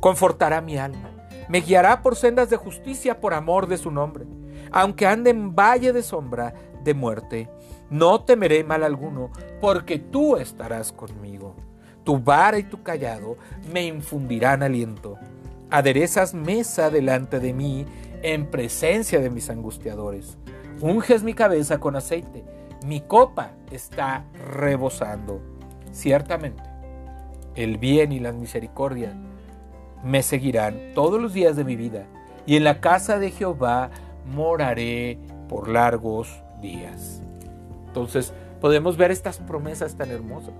Confortará 0.00 0.60
mi 0.60 0.76
alma. 0.76 1.10
Me 1.48 1.60
guiará 1.60 2.02
por 2.02 2.14
sendas 2.14 2.50
de 2.50 2.56
justicia 2.56 3.20
por 3.20 3.34
amor 3.34 3.66
de 3.66 3.78
su 3.78 3.90
nombre. 3.90 4.26
Aunque 4.70 5.06
ande 5.06 5.30
en 5.30 5.54
valle 5.54 5.92
de 5.92 6.02
sombra 6.02 6.54
de 6.84 6.94
muerte, 6.94 7.50
no 7.90 8.22
temeré 8.22 8.62
mal 8.62 8.84
alguno, 8.84 9.30
porque 9.60 9.98
tú 9.98 10.36
estarás 10.36 10.92
conmigo. 10.92 11.56
Tu 12.04 12.18
vara 12.18 12.58
y 12.58 12.62
tu 12.62 12.82
callado 12.82 13.36
me 13.72 13.84
infundirán 13.84 14.62
aliento. 14.62 15.18
Aderezas 15.70 16.34
mesa 16.34 16.90
delante 16.90 17.40
de 17.40 17.52
mí 17.52 17.86
en 18.22 18.46
presencia 18.46 19.20
de 19.20 19.30
mis 19.30 19.50
angustiadores. 19.50 20.38
Unges 20.80 21.22
mi 21.22 21.34
cabeza 21.34 21.78
con 21.78 21.96
aceite, 21.96 22.44
mi 22.84 23.00
copa 23.00 23.52
está 23.70 24.24
rebosando. 24.52 25.40
Ciertamente, 25.92 26.62
el 27.54 27.78
bien 27.78 28.12
y 28.12 28.20
la 28.20 28.32
misericordia 28.32 29.14
me 30.02 30.22
seguirán 30.22 30.92
todos 30.94 31.20
los 31.20 31.34
días 31.34 31.56
de 31.56 31.64
mi 31.64 31.76
vida, 31.76 32.06
y 32.46 32.56
en 32.56 32.64
la 32.64 32.80
casa 32.80 33.18
de 33.18 33.30
Jehová 33.30 33.90
moraré 34.24 35.18
por 35.48 35.68
largos 35.68 36.42
días. 36.62 37.22
Entonces, 37.86 38.32
podemos 38.60 38.96
ver 38.96 39.10
estas 39.10 39.38
promesas 39.38 39.96
tan 39.96 40.10
hermosas, 40.10 40.54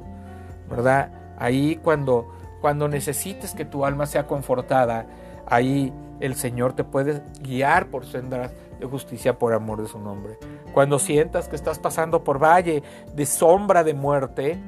¿verdad? 0.68 1.10
Ahí 1.38 1.76
cuando, 1.82 2.28
cuando 2.60 2.88
necesites 2.88 3.54
que 3.54 3.64
tu 3.64 3.84
alma 3.86 4.06
sea 4.06 4.26
confortada, 4.26 5.06
ahí 5.46 5.92
el 6.20 6.34
Señor 6.34 6.74
te 6.74 6.84
puede 6.84 7.22
guiar 7.40 7.88
por 7.88 8.06
sendas 8.06 8.52
de 8.78 8.86
justicia 8.86 9.38
por 9.38 9.52
amor 9.52 9.82
de 9.82 9.88
su 9.88 9.98
nombre. 9.98 10.38
Cuando 10.72 10.98
sientas 10.98 11.48
que 11.48 11.56
estás 11.56 11.78
pasando 11.78 12.22
por 12.24 12.42
valle 12.42 12.82
de 13.14 13.26
sombra 13.26 13.84
de 13.84 13.94
muerte, 13.94 14.58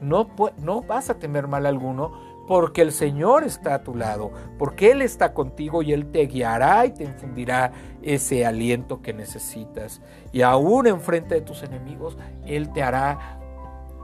no, 0.00 0.28
no 0.58 0.82
vas 0.82 1.10
a 1.10 1.18
temer 1.18 1.46
mal 1.46 1.66
alguno 1.66 2.30
porque 2.50 2.82
el 2.82 2.90
Señor 2.90 3.44
está 3.44 3.74
a 3.74 3.84
tu 3.84 3.94
lado, 3.94 4.32
porque 4.58 4.90
Él 4.90 5.02
está 5.02 5.34
contigo 5.34 5.82
y 5.82 5.92
Él 5.92 6.10
te 6.10 6.26
guiará 6.26 6.84
y 6.84 6.90
te 6.90 7.04
infundirá 7.04 7.70
ese 8.02 8.44
aliento 8.44 9.02
que 9.02 9.12
necesitas. 9.12 10.00
Y 10.32 10.42
aún 10.42 10.88
enfrente 10.88 11.36
de 11.36 11.42
tus 11.42 11.62
enemigos, 11.62 12.18
Él 12.44 12.72
te 12.72 12.82
hará 12.82 13.38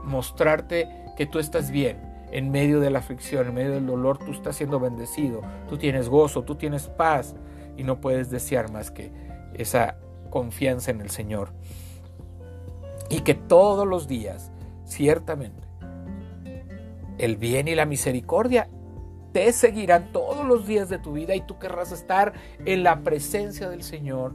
mostrarte 0.05 0.87
que 1.17 1.25
tú 1.25 1.39
estás 1.39 1.71
bien, 1.71 1.99
en 2.31 2.51
medio 2.51 2.79
de 2.79 2.89
la 2.89 2.99
aflicción, 2.99 3.47
en 3.47 3.53
medio 3.53 3.71
del 3.71 3.85
dolor, 3.85 4.17
tú 4.17 4.31
estás 4.31 4.55
siendo 4.55 4.79
bendecido, 4.79 5.41
tú 5.69 5.77
tienes 5.77 6.09
gozo, 6.09 6.43
tú 6.43 6.55
tienes 6.55 6.87
paz 6.87 7.35
y 7.77 7.83
no 7.83 8.01
puedes 8.01 8.29
desear 8.29 8.71
más 8.71 8.91
que 8.91 9.11
esa 9.53 9.97
confianza 10.29 10.91
en 10.91 11.01
el 11.01 11.09
Señor. 11.09 11.49
Y 13.09 13.21
que 13.21 13.33
todos 13.33 13.87
los 13.87 14.07
días, 14.07 14.51
ciertamente, 14.83 15.67
el 17.17 17.37
bien 17.37 17.67
y 17.67 17.75
la 17.75 17.85
misericordia 17.85 18.69
te 19.31 19.51
seguirán 19.53 20.11
todos 20.11 20.45
los 20.45 20.67
días 20.67 20.89
de 20.89 20.99
tu 20.99 21.13
vida 21.13 21.35
y 21.35 21.41
tú 21.41 21.57
querrás 21.59 21.91
estar 21.91 22.33
en 22.65 22.83
la 22.83 23.01
presencia 23.03 23.69
del 23.69 23.83
Señor 23.83 24.33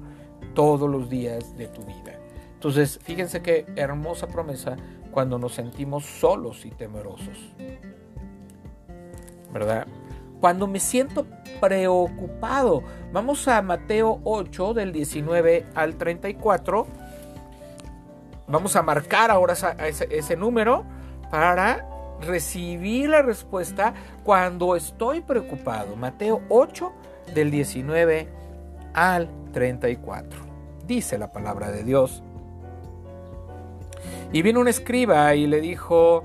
todos 0.55 0.89
los 0.89 1.09
días 1.11 1.57
de 1.57 1.69
tu 1.69 1.83
vida. 1.85 2.19
Entonces, 2.55 2.99
fíjense 3.03 3.43
qué 3.43 3.67
hermosa 3.77 4.29
promesa 4.29 4.77
cuando 5.13 5.39
nos 5.39 5.55
sentimos 5.55 6.05
solos 6.05 6.67
y 6.67 6.71
temerosos. 6.71 7.55
¿Verdad? 9.53 9.87
Cuando 10.41 10.67
me 10.67 10.81
siento 10.81 11.27
preocupado. 11.61 12.83
Vamos 13.13 13.47
a 13.47 13.63
Mateo 13.63 14.21
8 14.25 14.75
del 14.75 14.93
19 14.93 15.67
al 15.75 15.97
34. 15.97 16.87
Vamos 18.49 18.75
a 18.75 18.83
marcar 18.83 19.31
ahora 19.31 19.55
ese, 19.87 20.09
ese 20.11 20.37
número 20.37 20.85
para 21.31 21.87
recibir 22.21 23.11
la 23.11 23.23
respuesta 23.23 23.95
cuando 24.25 24.75
estoy 24.75 25.21
preocupado. 25.21 25.95
Mateo 25.95 26.43
8 26.49 26.93
del 27.35 27.51
19 27.51 28.29
al 28.95 29.29
34. 29.53 30.41
Dice 30.87 31.19
la 31.19 31.31
palabra 31.31 31.71
de 31.71 31.85
Dios. 31.85 32.23
Y 34.33 34.43
vino 34.43 34.61
un 34.61 34.69
escriba 34.69 35.35
y 35.35 35.47
le 35.47 35.61
dijo, 35.61 36.25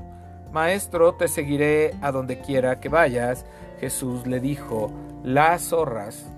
Maestro, 0.51 1.15
te 1.15 1.27
seguiré 1.27 1.93
a 2.01 2.11
donde 2.11 2.39
quiera 2.39 2.79
que 2.79 2.89
vayas. 2.89 3.45
Jesús 3.79 4.25
le 4.25 4.39
dijo, 4.39 4.91
las 5.23 5.69
zorras 5.69 6.31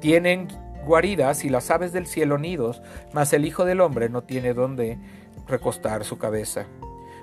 tienen 0.00 0.48
guaridas 0.84 1.44
y 1.44 1.48
las 1.48 1.70
aves 1.70 1.92
del 1.92 2.06
cielo 2.06 2.38
nidos, 2.38 2.80
mas 3.12 3.32
el 3.32 3.44
Hijo 3.44 3.64
del 3.64 3.80
Hombre 3.80 4.08
no 4.08 4.22
tiene 4.22 4.54
donde 4.54 4.98
recostar 5.48 6.04
su 6.04 6.16
cabeza. 6.16 6.66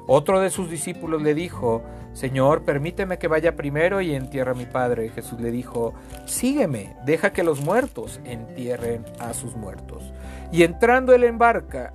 Otro 0.07 0.39
de 0.41 0.49
sus 0.49 0.69
discípulos 0.69 1.21
le 1.21 1.33
dijo, 1.33 1.81
Señor, 2.13 2.63
permíteme 2.63 3.17
que 3.17 3.27
vaya 3.27 3.55
primero 3.55 4.01
y 4.01 4.13
entierre 4.13 4.51
a 4.51 4.55
mi 4.55 4.65
padre. 4.65 5.09
Jesús 5.09 5.39
le 5.39 5.51
dijo, 5.51 5.93
sígueme, 6.25 6.95
deja 7.05 7.33
que 7.33 7.43
los 7.43 7.61
muertos 7.61 8.19
entierren 8.25 9.05
a 9.19 9.33
sus 9.33 9.55
muertos. 9.55 10.03
Y 10.51 10.63
entrando 10.63 11.13
él 11.13 11.23
en 11.23 11.37
barca, 11.37 11.93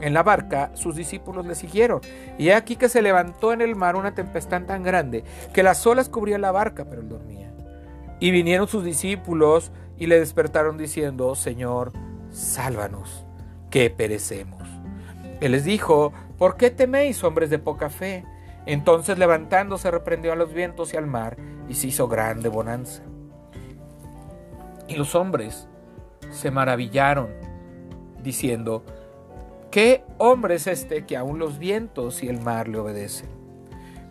en 0.00 0.14
la 0.14 0.24
barca, 0.24 0.72
sus 0.74 0.96
discípulos 0.96 1.46
le 1.46 1.54
siguieron. 1.54 2.00
Y 2.36 2.50
aquí 2.50 2.74
que 2.76 2.88
se 2.88 3.02
levantó 3.02 3.52
en 3.52 3.60
el 3.60 3.76
mar 3.76 3.94
una 3.94 4.14
tempestad 4.14 4.62
tan 4.62 4.82
grande 4.82 5.22
que 5.54 5.62
las 5.62 5.86
olas 5.86 6.08
cubrían 6.08 6.40
la 6.40 6.50
barca, 6.50 6.84
pero 6.84 7.02
él 7.02 7.08
dormía. 7.08 7.52
Y 8.18 8.32
vinieron 8.32 8.66
sus 8.66 8.84
discípulos 8.84 9.70
y 9.96 10.08
le 10.08 10.18
despertaron 10.18 10.76
diciendo, 10.76 11.36
Señor, 11.36 11.92
sálvanos, 12.30 13.24
que 13.70 13.90
perecemos. 13.90 14.71
Él 15.42 15.52
les 15.52 15.64
dijo, 15.64 16.12
¿por 16.38 16.56
qué 16.56 16.70
teméis, 16.70 17.24
hombres 17.24 17.50
de 17.50 17.58
poca 17.58 17.90
fe? 17.90 18.24
Entonces 18.64 19.18
levantándose 19.18 19.90
reprendió 19.90 20.32
a 20.32 20.36
los 20.36 20.54
vientos 20.54 20.94
y 20.94 20.96
al 20.96 21.08
mar 21.08 21.36
y 21.68 21.74
se 21.74 21.88
hizo 21.88 22.06
grande 22.06 22.48
bonanza. 22.48 23.02
Y 24.86 24.94
los 24.94 25.16
hombres 25.16 25.66
se 26.30 26.52
maravillaron, 26.52 27.30
diciendo, 28.22 28.84
¿qué 29.72 30.04
hombre 30.18 30.54
es 30.54 30.68
este 30.68 31.06
que 31.06 31.16
aún 31.16 31.40
los 31.40 31.58
vientos 31.58 32.22
y 32.22 32.28
el 32.28 32.40
mar 32.40 32.68
le 32.68 32.78
obedecen? 32.78 33.28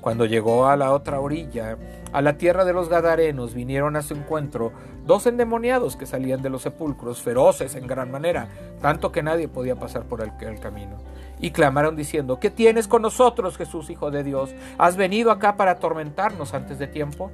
Cuando 0.02 0.26
llegó 0.26 0.68
a 0.68 0.76
la 0.76 0.92
otra 0.92 1.22
orilla, 1.22 1.78
a 2.12 2.22
la 2.22 2.38
tierra 2.38 2.66
de 2.66 2.74
los 2.74 2.90
Gadarenos, 2.90 3.54
vinieron 3.54 3.96
a 3.96 4.02
su 4.02 4.16
encuentro 4.16 4.74
dos 5.06 5.26
endemoniados 5.26 5.96
que 5.96 6.06
salían 6.06 6.42
de 6.42 6.50
los 6.50 6.62
sepulcros, 6.62 7.22
feroces 7.22 7.76
en 7.76 7.88
gran 7.88 8.12
manera, 8.12 8.48
tanto 8.82 9.12
que 9.12 9.24
nadie 9.24 9.48
podía 9.48 9.76
pasar 9.76 10.04
por 10.04 10.22
el, 10.22 10.60
camino. 10.60 10.98
Y 11.40 11.52
clamaron 11.52 11.96
diciendo, 11.96 12.40
¿qué 12.40 12.50
tienes 12.50 12.88
con 12.88 13.02
nosotros, 13.02 13.58
Jesús, 13.58 13.90
Hijo 13.90 14.12
de 14.12 14.24
Dios? 14.24 14.54
¿Has 14.78 14.96
venido 14.96 15.32
acá 15.32 15.58
para 15.58 15.72
atormentarnos 15.72 16.54
antes 16.54 16.78
de 16.80 16.88
tiempo? 16.88 17.32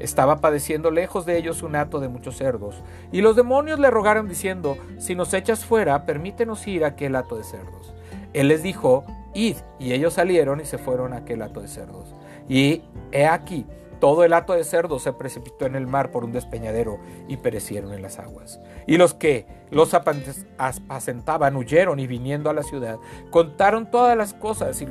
Estaba 0.00 0.40
padeciendo 0.40 0.90
lejos 0.90 1.24
de 1.24 1.38
ellos 1.38 1.62
un 1.62 1.76
hato 1.76 2.00
de 2.00 2.08
muchos 2.08 2.36
cerdos, 2.36 2.82
y 3.12 3.20
los 3.20 3.36
demonios 3.36 3.78
le 3.78 3.90
rogaron 3.90 4.28
diciendo, 4.28 4.76
si 4.98 5.14
nos 5.14 5.32
echas 5.32 5.64
fuera, 5.64 6.04
permítenos 6.04 6.66
ir 6.66 6.84
a 6.84 6.88
aquel 6.88 7.14
hato 7.14 7.36
de 7.36 7.44
cerdos. 7.44 7.94
Él 8.32 8.48
les 8.48 8.64
dijo, 8.64 9.04
id, 9.32 9.56
y 9.78 9.92
ellos 9.92 10.14
salieron 10.14 10.60
y 10.60 10.64
se 10.64 10.78
fueron 10.78 11.12
a 11.12 11.18
aquel 11.18 11.42
hato 11.42 11.60
de 11.60 11.68
cerdos. 11.68 12.12
Y 12.48 12.82
he 13.12 13.26
aquí, 13.26 13.64
todo 14.04 14.22
el 14.22 14.34
hato 14.34 14.52
de 14.52 14.64
cerdos 14.64 15.00
se 15.00 15.14
precipitó 15.14 15.64
en 15.64 15.76
el 15.76 15.86
mar 15.86 16.10
por 16.10 16.26
un 16.26 16.32
despeñadero 16.32 16.98
y 17.26 17.38
perecieron 17.38 17.94
en 17.94 18.02
las 18.02 18.18
aguas. 18.18 18.60
Y 18.86 18.98
los 18.98 19.14
que 19.14 19.46
los 19.70 19.94
apacentaban 19.94 21.56
huyeron 21.56 21.98
y 21.98 22.06
viniendo 22.06 22.50
a 22.50 22.52
la 22.52 22.64
ciudad 22.64 22.98
contaron 23.30 23.90
todas 23.90 24.14
las 24.14 24.34
cosas 24.34 24.78
y, 24.82 24.86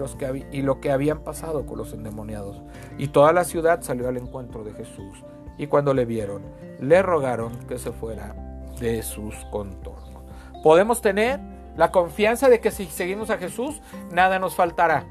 y 0.52 0.62
lo 0.64 0.82
que 0.82 0.92
habían 0.92 1.20
pasado 1.20 1.68
con 1.68 1.78
los 1.78 1.94
endemoniados. 1.94 2.64
Y 2.98 3.10
toda 3.10 3.34
la 3.34 3.44
ciudad 3.44 3.84
salió 3.84 4.08
al 4.08 4.18
encuentro 4.18 4.64
de 4.64 4.74
Jesús. 4.74 5.24
Y 5.60 5.68
cuando 5.68 5.94
le 5.94 6.06
vieron, 6.06 6.42
le 6.80 7.04
rogaron 7.04 7.56
que 7.68 7.78
se 7.78 7.92
fuera 7.92 8.34
de 8.80 9.04
sus 9.04 9.36
contornos. 9.52 10.24
Podemos 10.64 11.02
tener 11.02 11.40
la 11.78 11.92
confianza 11.92 12.50
de 12.50 12.60
que 12.60 12.72
si 12.72 12.88
seguimos 12.88 13.30
a 13.30 13.38
Jesús, 13.38 13.80
nada 14.12 14.40
nos 14.40 14.56
faltará 14.56 15.06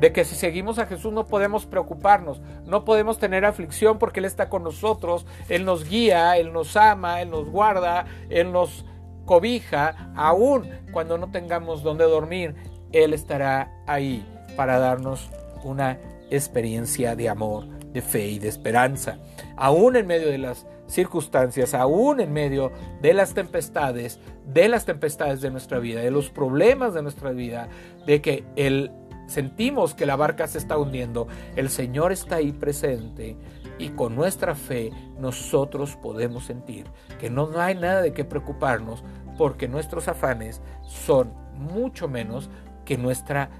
de 0.00 0.12
que 0.12 0.24
si 0.24 0.36
seguimos 0.36 0.78
a 0.78 0.86
Jesús 0.86 1.12
no 1.12 1.26
podemos 1.26 1.66
preocuparnos, 1.66 2.40
no 2.66 2.84
podemos 2.84 3.18
tener 3.18 3.44
aflicción 3.44 3.98
porque 3.98 4.20
Él 4.20 4.26
está 4.26 4.48
con 4.48 4.62
nosotros, 4.62 5.26
Él 5.48 5.64
nos 5.64 5.88
guía, 5.88 6.36
Él 6.36 6.52
nos 6.52 6.76
ama, 6.76 7.20
Él 7.20 7.30
nos 7.30 7.48
guarda, 7.48 8.06
Él 8.30 8.52
nos 8.52 8.84
cobija, 9.24 10.12
aún 10.16 10.68
cuando 10.92 11.18
no 11.18 11.30
tengamos 11.30 11.82
donde 11.82 12.04
dormir, 12.04 12.54
Él 12.92 13.12
estará 13.12 13.70
ahí 13.86 14.24
para 14.56 14.78
darnos 14.78 15.30
una 15.64 15.98
experiencia 16.30 17.16
de 17.16 17.28
amor, 17.28 17.66
de 17.92 18.02
fe 18.02 18.26
y 18.26 18.38
de 18.38 18.48
esperanza, 18.48 19.18
aún 19.56 19.96
en 19.96 20.06
medio 20.06 20.28
de 20.28 20.38
las 20.38 20.66
circunstancias, 20.86 21.74
aún 21.74 22.20
en 22.20 22.32
medio 22.32 22.72
de 23.02 23.14
las 23.14 23.34
tempestades, 23.34 24.18
de 24.46 24.68
las 24.68 24.84
tempestades 24.86 25.40
de 25.40 25.50
nuestra 25.50 25.78
vida, 25.78 26.00
de 26.00 26.10
los 26.10 26.30
problemas 26.30 26.94
de 26.94 27.02
nuestra 27.02 27.30
vida, 27.32 27.68
de 28.06 28.22
que 28.22 28.44
el 28.56 28.90
sentimos 29.28 29.94
que 29.94 30.06
la 30.06 30.16
barca 30.16 30.48
se 30.48 30.58
está 30.58 30.76
hundiendo, 30.76 31.28
el 31.54 31.68
Señor 31.68 32.10
está 32.10 32.36
ahí 32.36 32.50
presente 32.50 33.36
y 33.78 33.90
con 33.90 34.16
nuestra 34.16 34.56
fe 34.56 34.90
nosotros 35.18 35.96
podemos 35.96 36.44
sentir 36.44 36.86
que 37.20 37.30
no 37.30 37.48
hay 37.60 37.76
nada 37.76 38.02
de 38.02 38.12
qué 38.12 38.24
preocuparnos 38.24 39.04
porque 39.36 39.68
nuestros 39.68 40.08
afanes 40.08 40.60
son 40.82 41.32
mucho 41.54 42.08
menos 42.08 42.50
que 42.84 42.98
nuestra 42.98 43.50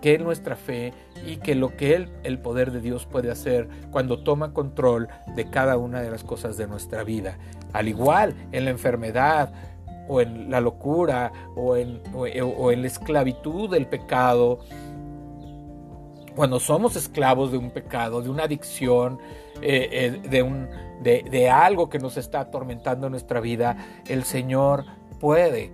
que 0.00 0.18
nuestra 0.18 0.54
fe 0.54 0.92
y 1.26 1.38
que 1.38 1.54
lo 1.54 1.78
que 1.78 1.94
el, 1.94 2.12
el 2.24 2.38
poder 2.38 2.72
de 2.72 2.82
Dios 2.82 3.06
puede 3.06 3.30
hacer 3.30 3.70
cuando 3.90 4.22
toma 4.22 4.52
control 4.52 5.08
de 5.34 5.48
cada 5.48 5.78
una 5.78 6.02
de 6.02 6.10
las 6.10 6.24
cosas 6.24 6.58
de 6.58 6.66
nuestra 6.66 7.04
vida. 7.04 7.38
Al 7.72 7.88
igual 7.88 8.34
en 8.52 8.66
la 8.66 8.70
enfermedad, 8.70 9.54
o 10.08 10.20
en 10.20 10.50
la 10.50 10.60
locura 10.60 11.32
o 11.56 11.76
en, 11.76 12.02
o, 12.14 12.70
en 12.70 12.80
la 12.80 12.86
esclavitud 12.86 13.70
del 13.70 13.86
pecado, 13.86 14.60
cuando 16.34 16.58
somos 16.58 16.96
esclavos 16.96 17.52
de 17.52 17.58
un 17.58 17.70
pecado, 17.70 18.20
de 18.20 18.28
una 18.28 18.44
adicción, 18.44 19.18
eh, 19.62 19.88
eh, 19.92 20.28
de, 20.28 20.42
un, 20.42 20.68
de, 21.02 21.24
de, 21.30 21.48
algo 21.48 21.88
que 21.88 21.98
nos 21.98 22.16
está 22.16 22.40
atormentando 22.40 23.08
nuestra 23.08 23.40
vida, 23.40 23.76
el 24.06 24.24
Señor 24.24 24.84
puede 25.20 25.70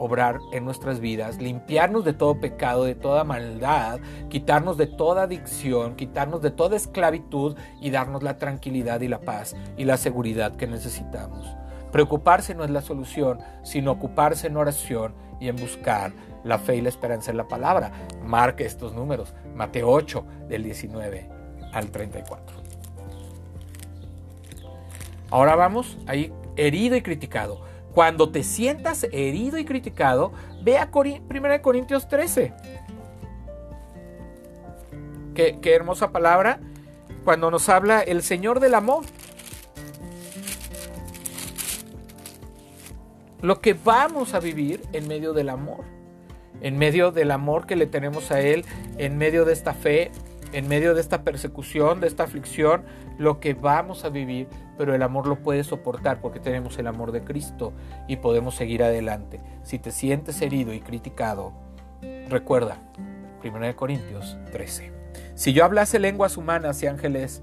obrar 0.00 0.40
en 0.52 0.64
nuestras 0.64 0.98
vidas, 0.98 1.40
limpiarnos 1.40 2.06
de 2.06 2.14
todo 2.14 2.40
pecado, 2.40 2.84
de 2.84 2.94
toda 2.94 3.22
maldad, 3.22 4.00
quitarnos 4.30 4.78
de 4.78 4.86
toda 4.86 5.24
adicción, 5.24 5.94
quitarnos 5.94 6.40
de 6.40 6.50
toda 6.50 6.76
esclavitud 6.76 7.54
y 7.82 7.90
darnos 7.90 8.22
la 8.22 8.38
tranquilidad 8.38 9.02
y 9.02 9.08
la 9.08 9.20
paz 9.20 9.54
y 9.76 9.84
la 9.84 9.98
seguridad 9.98 10.56
que 10.56 10.66
necesitamos. 10.66 11.46
Preocuparse 11.92 12.54
no 12.54 12.64
es 12.64 12.70
la 12.70 12.82
solución, 12.82 13.40
sino 13.62 13.92
ocuparse 13.92 14.46
en 14.46 14.56
oración 14.56 15.14
y 15.40 15.48
en 15.48 15.56
buscar 15.56 16.12
la 16.44 16.58
fe 16.58 16.76
y 16.76 16.80
la 16.80 16.88
esperanza 16.88 17.30
en 17.30 17.36
la 17.36 17.48
palabra. 17.48 17.90
Marque 18.22 18.64
estos 18.64 18.94
números, 18.94 19.34
Mateo 19.54 19.90
8, 19.90 20.24
del 20.48 20.62
19 20.62 21.28
al 21.72 21.90
34. 21.90 22.56
Ahora 25.30 25.54
vamos 25.54 25.98
ahí, 26.06 26.32
herido 26.56 26.96
y 26.96 27.02
criticado. 27.02 27.62
Cuando 27.94 28.30
te 28.30 28.42
sientas 28.42 29.04
herido 29.12 29.58
y 29.58 29.64
criticado, 29.64 30.32
ve 30.62 30.78
a 30.78 30.90
1 30.92 31.62
Corintios 31.62 32.08
13. 32.08 32.52
Qué, 35.34 35.58
qué 35.60 35.74
hermosa 35.74 36.10
palabra 36.10 36.60
cuando 37.24 37.50
nos 37.50 37.68
habla 37.68 38.00
el 38.00 38.22
Señor 38.22 38.60
del 38.60 38.74
amor. 38.74 39.04
Lo 43.42 43.60
que 43.60 43.74
vamos 43.74 44.34
a 44.34 44.40
vivir 44.40 44.82
en 44.92 45.08
medio 45.08 45.32
del 45.32 45.48
amor, 45.48 45.84
en 46.60 46.78
medio 46.78 47.10
del 47.10 47.30
amor 47.30 47.66
que 47.66 47.76
le 47.76 47.86
tenemos 47.86 48.30
a 48.30 48.40
Él, 48.40 48.64
en 48.98 49.16
medio 49.16 49.44
de 49.44 49.52
esta 49.52 49.74
fe, 49.74 50.10
en 50.52 50.68
medio 50.68 50.94
de 50.94 51.00
esta 51.00 51.22
persecución, 51.22 52.00
de 52.00 52.06
esta 52.06 52.24
aflicción, 52.24 52.82
lo 53.18 53.40
que 53.40 53.54
vamos 53.54 54.04
a 54.04 54.08
vivir, 54.08 54.48
pero 54.76 54.94
el 54.94 55.02
amor 55.02 55.26
lo 55.26 55.42
puede 55.42 55.62
soportar 55.64 56.20
porque 56.20 56.40
tenemos 56.40 56.78
el 56.78 56.86
amor 56.86 57.12
de 57.12 57.22
Cristo 57.22 57.72
y 58.08 58.16
podemos 58.16 58.54
seguir 58.56 58.82
adelante. 58.82 59.40
Si 59.62 59.78
te 59.78 59.90
sientes 59.90 60.40
herido 60.42 60.72
y 60.72 60.80
criticado, 60.80 61.52
recuerda, 62.28 62.78
1 63.44 63.76
Corintios 63.76 64.38
13. 64.52 64.92
Si 65.34 65.52
yo 65.52 65.64
hablase 65.64 65.98
lenguas 65.98 66.36
humanas 66.36 66.82
y 66.82 66.86
ángeles, 66.86 67.42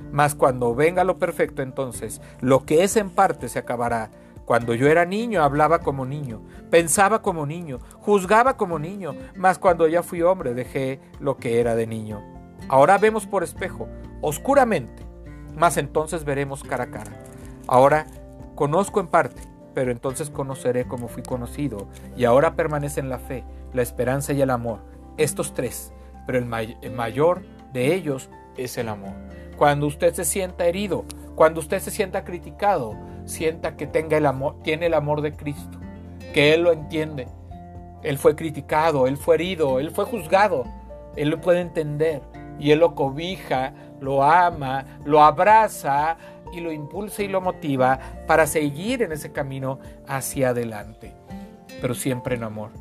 Mas 0.11 0.35
cuando 0.35 0.75
venga 0.75 1.03
lo 1.03 1.17
perfecto, 1.17 1.61
entonces 1.61 2.21
lo 2.39 2.65
que 2.65 2.83
es 2.83 2.97
en 2.97 3.09
parte 3.09 3.49
se 3.49 3.59
acabará. 3.59 4.09
Cuando 4.45 4.73
yo 4.73 4.87
era 4.87 5.05
niño 5.05 5.43
hablaba 5.43 5.79
como 5.79 6.05
niño, 6.05 6.41
pensaba 6.69 7.21
como 7.21 7.45
niño, 7.45 7.79
juzgaba 7.99 8.57
como 8.57 8.79
niño, 8.79 9.15
mas 9.35 9.59
cuando 9.59 9.87
ya 9.87 10.03
fui 10.03 10.21
hombre 10.21 10.53
dejé 10.53 10.99
lo 11.19 11.37
que 11.37 11.59
era 11.59 11.75
de 11.75 11.87
niño. 11.87 12.21
Ahora 12.67 12.97
vemos 12.97 13.27
por 13.27 13.43
espejo, 13.43 13.87
oscuramente, 14.21 15.05
mas 15.55 15.77
entonces 15.77 16.25
veremos 16.25 16.63
cara 16.63 16.85
a 16.85 16.91
cara. 16.91 17.11
Ahora 17.67 18.07
conozco 18.55 18.99
en 18.99 19.07
parte, 19.07 19.41
pero 19.73 19.91
entonces 19.91 20.29
conoceré 20.29 20.85
como 20.85 21.07
fui 21.07 21.23
conocido, 21.23 21.87
y 22.17 22.25
ahora 22.25 22.55
permanecen 22.55 23.09
la 23.09 23.19
fe, 23.19 23.45
la 23.73 23.83
esperanza 23.83 24.33
y 24.33 24.41
el 24.41 24.49
amor 24.49 24.79
estos 25.17 25.53
tres, 25.53 25.93
pero 26.25 26.37
el, 26.37 26.45
mayor 26.45 27.41
de 27.73 27.93
ellos 27.93 28.29
es 28.57 28.77
el 28.77 28.89
amor. 28.89 29.13
Cuando 29.61 29.85
usted 29.85 30.11
se 30.15 30.25
sienta 30.25 30.65
herido, 30.65 31.05
cuando 31.35 31.59
usted 31.59 31.77
se 31.81 31.91
sienta 31.91 32.23
criticado, 32.23 32.97
sienta 33.25 33.77
que 33.77 33.85
tenga 33.85 34.17
el 34.17 34.25
amor, 34.25 34.55
tiene 34.63 34.87
el 34.87 34.95
amor 34.95 35.21
de 35.21 35.33
Cristo, 35.33 35.77
que 36.33 36.55
Él 36.55 36.63
lo 36.63 36.71
entiende. 36.71 37.27
Él 38.01 38.17
fue 38.17 38.35
criticado, 38.35 39.05
Él 39.05 39.17
fue 39.17 39.35
herido, 39.35 39.79
Él 39.79 39.91
fue 39.91 40.05
juzgado, 40.05 40.63
Él 41.15 41.29
lo 41.29 41.41
puede 41.41 41.61
entender 41.61 42.23
y 42.57 42.71
Él 42.71 42.79
lo 42.79 42.95
cobija, 42.95 43.75
lo 43.99 44.23
ama, 44.23 44.83
lo 45.05 45.21
abraza 45.21 46.17
y 46.51 46.59
lo 46.59 46.71
impulsa 46.71 47.21
y 47.21 47.27
lo 47.27 47.39
motiva 47.39 47.99
para 48.25 48.47
seguir 48.47 49.03
en 49.03 49.11
ese 49.11 49.31
camino 49.31 49.77
hacia 50.07 50.49
adelante, 50.49 51.13
pero 51.79 51.93
siempre 51.93 52.33
en 52.33 52.45
amor. 52.45 52.71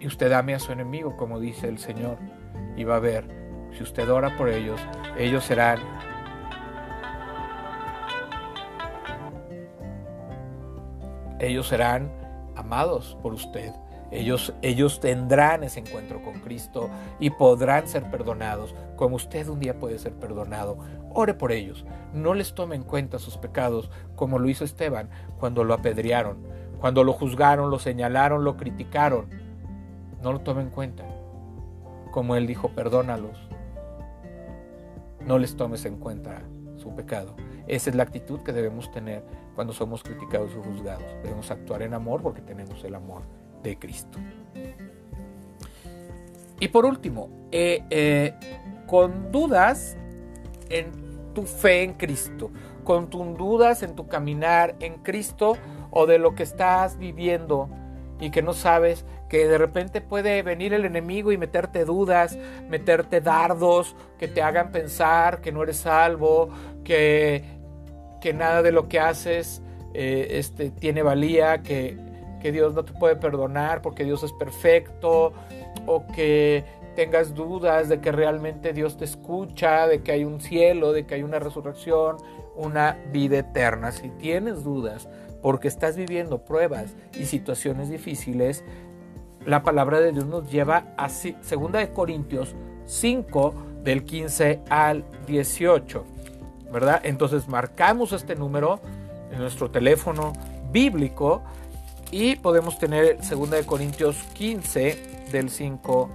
Y 0.00 0.08
usted 0.08 0.32
ame 0.32 0.54
a 0.54 0.58
su 0.58 0.72
enemigo, 0.72 1.16
como 1.16 1.38
dice 1.38 1.68
el 1.68 1.78
Señor, 1.78 2.18
y 2.76 2.82
va 2.82 2.96
a 2.96 2.98
ver, 2.98 3.41
si 3.76 3.82
usted 3.82 4.10
ora 4.10 4.36
por 4.36 4.48
ellos, 4.48 4.80
ellos 5.16 5.44
serán 5.44 5.78
ellos 11.38 11.68
serán 11.68 12.10
amados 12.56 13.16
por 13.22 13.34
usted. 13.34 13.72
Ellos, 14.10 14.52
ellos 14.60 15.00
tendrán 15.00 15.64
ese 15.64 15.80
encuentro 15.80 16.22
con 16.22 16.34
Cristo 16.40 16.90
y 17.18 17.30
podrán 17.30 17.88
ser 17.88 18.10
perdonados, 18.10 18.74
como 18.94 19.16
usted 19.16 19.48
un 19.48 19.58
día 19.58 19.78
puede 19.78 19.98
ser 19.98 20.12
perdonado. 20.12 20.78
Ore 21.14 21.32
por 21.32 21.50
ellos. 21.50 21.86
No 22.12 22.34
les 22.34 22.54
tome 22.54 22.76
en 22.76 22.82
cuenta 22.82 23.18
sus 23.18 23.38
pecados, 23.38 23.90
como 24.14 24.38
lo 24.38 24.50
hizo 24.50 24.64
Esteban 24.64 25.08
cuando 25.38 25.64
lo 25.64 25.72
apedrearon, 25.72 26.46
cuando 26.78 27.04
lo 27.04 27.14
juzgaron, 27.14 27.70
lo 27.70 27.78
señalaron, 27.78 28.44
lo 28.44 28.58
criticaron. 28.58 29.30
No 30.22 30.32
lo 30.32 30.40
tome 30.40 30.60
en 30.60 30.70
cuenta. 30.70 31.04
Como 32.10 32.36
él 32.36 32.46
dijo, 32.46 32.68
perdónalos. 32.68 33.51
No 35.26 35.38
les 35.38 35.56
tomes 35.56 35.84
en 35.84 35.96
cuenta 35.96 36.42
su 36.76 36.94
pecado. 36.94 37.36
Esa 37.66 37.90
es 37.90 37.96
la 37.96 38.02
actitud 38.02 38.40
que 38.40 38.52
debemos 38.52 38.90
tener 38.90 39.24
cuando 39.54 39.72
somos 39.72 40.02
criticados 40.02 40.54
o 40.56 40.62
juzgados. 40.62 41.04
Debemos 41.22 41.50
actuar 41.50 41.82
en 41.82 41.94
amor 41.94 42.22
porque 42.22 42.42
tenemos 42.42 42.82
el 42.84 42.94
amor 42.94 43.22
de 43.62 43.78
Cristo. 43.78 44.18
Y 46.58 46.68
por 46.68 46.84
último, 46.84 47.28
eh, 47.50 47.84
eh, 47.90 48.34
con 48.86 49.32
dudas 49.32 49.96
en 50.68 50.92
tu 51.34 51.42
fe 51.42 51.82
en 51.82 51.94
Cristo, 51.94 52.50
con 52.84 53.10
tus 53.10 53.36
dudas 53.36 53.82
en 53.82 53.94
tu 53.94 54.06
caminar 54.06 54.76
en 54.80 55.02
Cristo 55.02 55.56
o 55.90 56.06
de 56.06 56.18
lo 56.18 56.34
que 56.34 56.42
estás 56.42 56.98
viviendo 56.98 57.68
y 58.20 58.30
que 58.30 58.42
no 58.42 58.52
sabes 58.52 59.04
que 59.28 59.46
de 59.48 59.58
repente 59.58 60.00
puede 60.00 60.42
venir 60.42 60.74
el 60.74 60.84
enemigo 60.84 61.32
y 61.32 61.38
meterte 61.38 61.84
dudas, 61.84 62.38
meterte 62.68 63.20
dardos 63.20 63.96
que 64.18 64.28
te 64.28 64.42
hagan 64.42 64.70
pensar 64.72 65.40
que 65.40 65.52
no 65.52 65.62
eres 65.62 65.78
salvo, 65.78 66.50
que, 66.84 67.44
que 68.20 68.32
nada 68.32 68.62
de 68.62 68.72
lo 68.72 68.88
que 68.88 69.00
haces 69.00 69.62
eh, 69.94 70.28
este, 70.32 70.70
tiene 70.70 71.02
valía, 71.02 71.62
que 71.62 71.96
que 72.42 72.50
Dios 72.50 72.74
no 72.74 72.84
te 72.84 72.92
puede 72.92 73.14
perdonar 73.16 73.80
porque 73.80 74.04
Dios 74.04 74.24
es 74.24 74.32
perfecto 74.32 75.32
o 75.86 76.06
que 76.08 76.64
tengas 76.96 77.34
dudas 77.34 77.88
de 77.88 78.00
que 78.00 78.10
realmente 78.10 78.72
Dios 78.72 78.96
te 78.96 79.04
escucha, 79.04 79.86
de 79.86 80.02
que 80.02 80.12
hay 80.12 80.24
un 80.24 80.40
cielo, 80.40 80.92
de 80.92 81.06
que 81.06 81.14
hay 81.14 81.22
una 81.22 81.38
resurrección, 81.38 82.16
una 82.56 82.98
vida 83.12 83.38
eterna. 83.38 83.92
Si 83.92 84.10
tienes 84.10 84.64
dudas 84.64 85.08
porque 85.42 85.68
estás 85.68 85.96
viviendo 85.96 86.44
pruebas 86.44 86.94
y 87.18 87.26
situaciones 87.26 87.90
difíciles, 87.90 88.64
la 89.44 89.62
palabra 89.62 90.00
de 90.00 90.12
Dios 90.12 90.26
nos 90.26 90.50
lleva 90.50 90.94
a 90.96 91.08
2 91.08 91.72
de 91.72 91.90
Corintios 91.92 92.54
5 92.86 93.54
del 93.82 94.04
15 94.04 94.60
al 94.70 95.04
18, 95.26 96.04
¿verdad? 96.72 97.00
Entonces 97.04 97.48
marcamos 97.48 98.12
este 98.12 98.36
número 98.36 98.80
en 99.32 99.38
nuestro 99.38 99.70
teléfono 99.70 100.32
bíblico 100.70 101.42
y 102.12 102.36
podemos 102.36 102.78
tener 102.78 103.18
2 103.18 103.50
de 103.50 103.66
Corintios 103.66 104.16
15 104.34 105.26
del 105.32 105.50
5, 105.50 106.08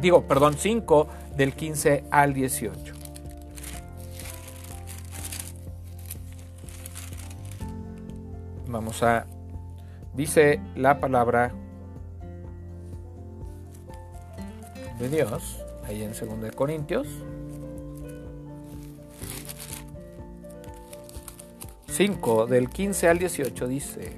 digo, 0.00 0.22
perdón, 0.22 0.54
5 0.56 1.08
del 1.36 1.54
15 1.54 2.04
al 2.10 2.34
18. 2.34 3.01
Vamos 8.72 9.02
a, 9.02 9.26
dice 10.14 10.58
la 10.76 10.98
palabra 10.98 11.52
de 14.98 15.10
Dios, 15.10 15.62
ahí 15.84 16.02
en 16.02 16.12
2 16.12 16.40
de 16.40 16.50
Corintios. 16.52 17.06
5 21.88 22.46
del 22.46 22.70
15 22.70 23.08
al 23.08 23.18
18 23.18 23.68
dice, 23.68 24.16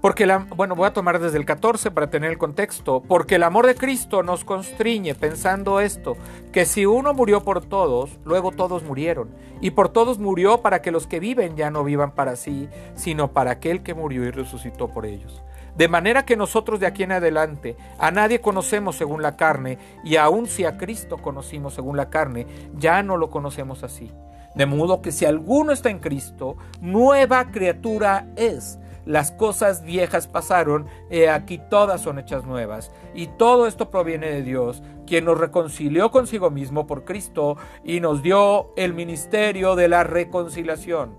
porque 0.00 0.26
bueno, 0.56 0.74
voy 0.74 0.86
a 0.86 0.92
tomar 0.94 1.18
desde 1.18 1.36
el 1.36 1.44
14 1.44 1.90
para 1.90 2.08
tener 2.08 2.30
el 2.30 2.38
contexto. 2.38 3.02
Porque 3.06 3.34
el 3.34 3.42
amor 3.42 3.66
de 3.66 3.74
Cristo 3.74 4.22
nos 4.22 4.44
constriñe 4.44 5.14
pensando 5.14 5.80
esto, 5.80 6.16
que 6.52 6.64
si 6.64 6.86
uno 6.86 7.12
murió 7.12 7.42
por 7.42 7.64
todos, 7.64 8.18
luego 8.24 8.50
todos 8.50 8.82
murieron. 8.82 9.28
Y 9.60 9.72
por 9.72 9.90
todos 9.90 10.18
murió 10.18 10.62
para 10.62 10.80
que 10.80 10.90
los 10.90 11.06
que 11.06 11.20
viven 11.20 11.54
ya 11.56 11.70
no 11.70 11.84
vivan 11.84 12.12
para 12.12 12.36
sí, 12.36 12.68
sino 12.94 13.32
para 13.32 13.50
aquel 13.50 13.82
que 13.82 13.92
murió 13.92 14.24
y 14.24 14.30
resucitó 14.30 14.88
por 14.88 15.04
ellos. 15.04 15.42
De 15.76 15.86
manera 15.86 16.24
que 16.24 16.36
nosotros 16.36 16.80
de 16.80 16.86
aquí 16.86 17.02
en 17.02 17.12
adelante 17.12 17.76
a 17.98 18.10
nadie 18.10 18.40
conocemos 18.40 18.96
según 18.96 19.22
la 19.22 19.36
carne, 19.36 19.78
y 20.02 20.16
aun 20.16 20.46
si 20.46 20.64
a 20.64 20.78
Cristo 20.78 21.18
conocimos 21.18 21.74
según 21.74 21.98
la 21.98 22.08
carne, 22.08 22.46
ya 22.74 23.02
no 23.02 23.18
lo 23.18 23.30
conocemos 23.30 23.82
así. 23.82 24.10
De 24.54 24.66
modo 24.66 25.00
que 25.00 25.12
si 25.12 25.26
alguno 25.26 25.72
está 25.72 25.90
en 25.90 26.00
Cristo, 26.00 26.56
nueva 26.80 27.50
criatura 27.52 28.26
es 28.34 28.78
las 29.06 29.32
cosas 29.32 29.82
viejas 29.82 30.26
pasaron, 30.26 30.86
aquí 31.32 31.60
todas 31.70 32.00
son 32.00 32.18
hechas 32.18 32.44
nuevas. 32.44 32.92
Y 33.14 33.26
todo 33.26 33.66
esto 33.66 33.90
proviene 33.90 34.30
de 34.30 34.42
Dios, 34.42 34.82
quien 35.06 35.24
nos 35.24 35.38
reconcilió 35.38 36.10
consigo 36.10 36.50
mismo 36.50 36.86
por 36.86 37.04
Cristo 37.04 37.56
y 37.84 38.00
nos 38.00 38.22
dio 38.22 38.72
el 38.76 38.94
ministerio 38.94 39.76
de 39.76 39.88
la 39.88 40.04
reconciliación. 40.04 41.14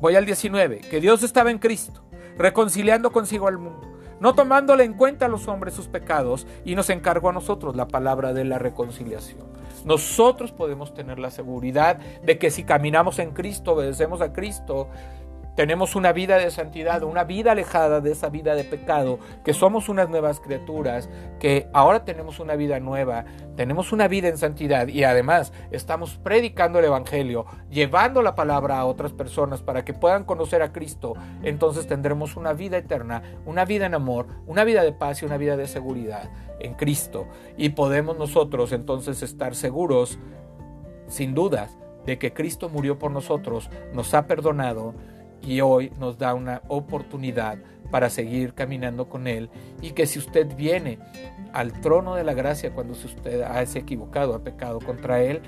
Voy 0.00 0.16
al 0.16 0.26
19, 0.26 0.78
que 0.80 1.00
Dios 1.00 1.22
estaba 1.22 1.50
en 1.50 1.58
Cristo, 1.58 2.02
reconciliando 2.36 3.10
consigo 3.10 3.48
al 3.48 3.58
mundo 3.58 3.88
no 4.20 4.34
tomándole 4.34 4.84
en 4.84 4.94
cuenta 4.94 5.26
a 5.26 5.28
los 5.28 5.48
hombres 5.48 5.74
sus 5.74 5.88
pecados, 5.88 6.46
y 6.64 6.74
nos 6.74 6.90
encargó 6.90 7.28
a 7.28 7.32
nosotros 7.32 7.76
la 7.76 7.88
palabra 7.88 8.32
de 8.32 8.44
la 8.44 8.58
reconciliación. 8.58 9.46
Nosotros 9.84 10.52
podemos 10.52 10.92
tener 10.92 11.18
la 11.18 11.30
seguridad 11.30 11.98
de 12.22 12.38
que 12.38 12.50
si 12.50 12.64
caminamos 12.64 13.18
en 13.18 13.30
Cristo, 13.30 13.72
obedecemos 13.72 14.20
a 14.20 14.32
Cristo, 14.32 14.88
tenemos 15.58 15.96
una 15.96 16.12
vida 16.12 16.38
de 16.38 16.52
santidad, 16.52 17.02
una 17.02 17.24
vida 17.24 17.50
alejada 17.50 18.00
de 18.00 18.12
esa 18.12 18.28
vida 18.28 18.54
de 18.54 18.62
pecado, 18.62 19.18
que 19.44 19.52
somos 19.52 19.88
unas 19.88 20.08
nuevas 20.08 20.38
criaturas, 20.38 21.10
que 21.40 21.68
ahora 21.72 22.04
tenemos 22.04 22.38
una 22.38 22.54
vida 22.54 22.78
nueva, 22.78 23.24
tenemos 23.56 23.90
una 23.90 24.06
vida 24.06 24.28
en 24.28 24.38
santidad 24.38 24.86
y 24.86 25.02
además 25.02 25.52
estamos 25.72 26.16
predicando 26.18 26.78
el 26.78 26.84
Evangelio, 26.84 27.44
llevando 27.70 28.22
la 28.22 28.36
palabra 28.36 28.78
a 28.78 28.84
otras 28.84 29.12
personas 29.12 29.60
para 29.60 29.84
que 29.84 29.94
puedan 29.94 30.22
conocer 30.22 30.62
a 30.62 30.70
Cristo, 30.70 31.14
entonces 31.42 31.88
tendremos 31.88 32.36
una 32.36 32.52
vida 32.52 32.76
eterna, 32.76 33.24
una 33.44 33.64
vida 33.64 33.86
en 33.86 33.94
amor, 33.94 34.28
una 34.46 34.62
vida 34.62 34.84
de 34.84 34.92
paz 34.92 35.22
y 35.22 35.24
una 35.24 35.38
vida 35.38 35.56
de 35.56 35.66
seguridad 35.66 36.30
en 36.60 36.74
Cristo. 36.74 37.26
Y 37.56 37.70
podemos 37.70 38.16
nosotros 38.16 38.70
entonces 38.70 39.24
estar 39.24 39.56
seguros, 39.56 40.20
sin 41.08 41.34
dudas, 41.34 41.76
de 42.06 42.16
que 42.16 42.32
Cristo 42.32 42.68
murió 42.68 42.96
por 42.96 43.10
nosotros, 43.10 43.68
nos 43.92 44.14
ha 44.14 44.28
perdonado, 44.28 44.94
y 45.42 45.60
hoy 45.60 45.92
nos 45.98 46.18
da 46.18 46.34
una 46.34 46.62
oportunidad 46.68 47.58
para 47.90 48.10
seguir 48.10 48.54
caminando 48.54 49.08
con 49.08 49.26
Él 49.26 49.50
y 49.80 49.92
que 49.92 50.06
si 50.06 50.18
usted 50.18 50.54
viene 50.56 50.98
al 51.52 51.72
trono 51.80 52.14
de 52.14 52.24
la 52.24 52.34
gracia 52.34 52.72
cuando 52.72 52.92
usted 52.92 53.42
ha 53.42 53.62
equivocado, 53.62 54.34
ha 54.34 54.42
pecado 54.42 54.78
contra 54.80 55.22
Él, 55.22 55.40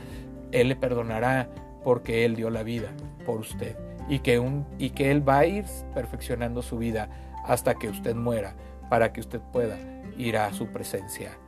Él 0.53 0.69
le 0.69 0.77
perdonará 0.77 1.51
porque 1.85 2.25
Él 2.25 2.37
dio 2.37 2.51
la 2.51 2.63
vida 2.63 2.89
por 3.27 3.41
usted 3.41 3.77
y 4.09 4.21
que, 4.21 4.39
un, 4.39 4.67
y 4.79 4.91
que 4.91 5.11
Él 5.11 5.27
va 5.27 5.39
a 5.39 5.47
ir 5.47 5.65
perfeccionando 5.95 6.63
su 6.63 6.79
vida 6.79 7.09
hasta 7.45 7.75
que 7.75 7.89
usted 7.89 8.15
muera 8.15 8.55
para 8.89 9.13
que 9.13 9.21
usted 9.21 9.41
pueda 9.53 9.79
ir 10.17 10.37
a 10.37 10.53
su 10.53 10.67
presencia 10.67 11.39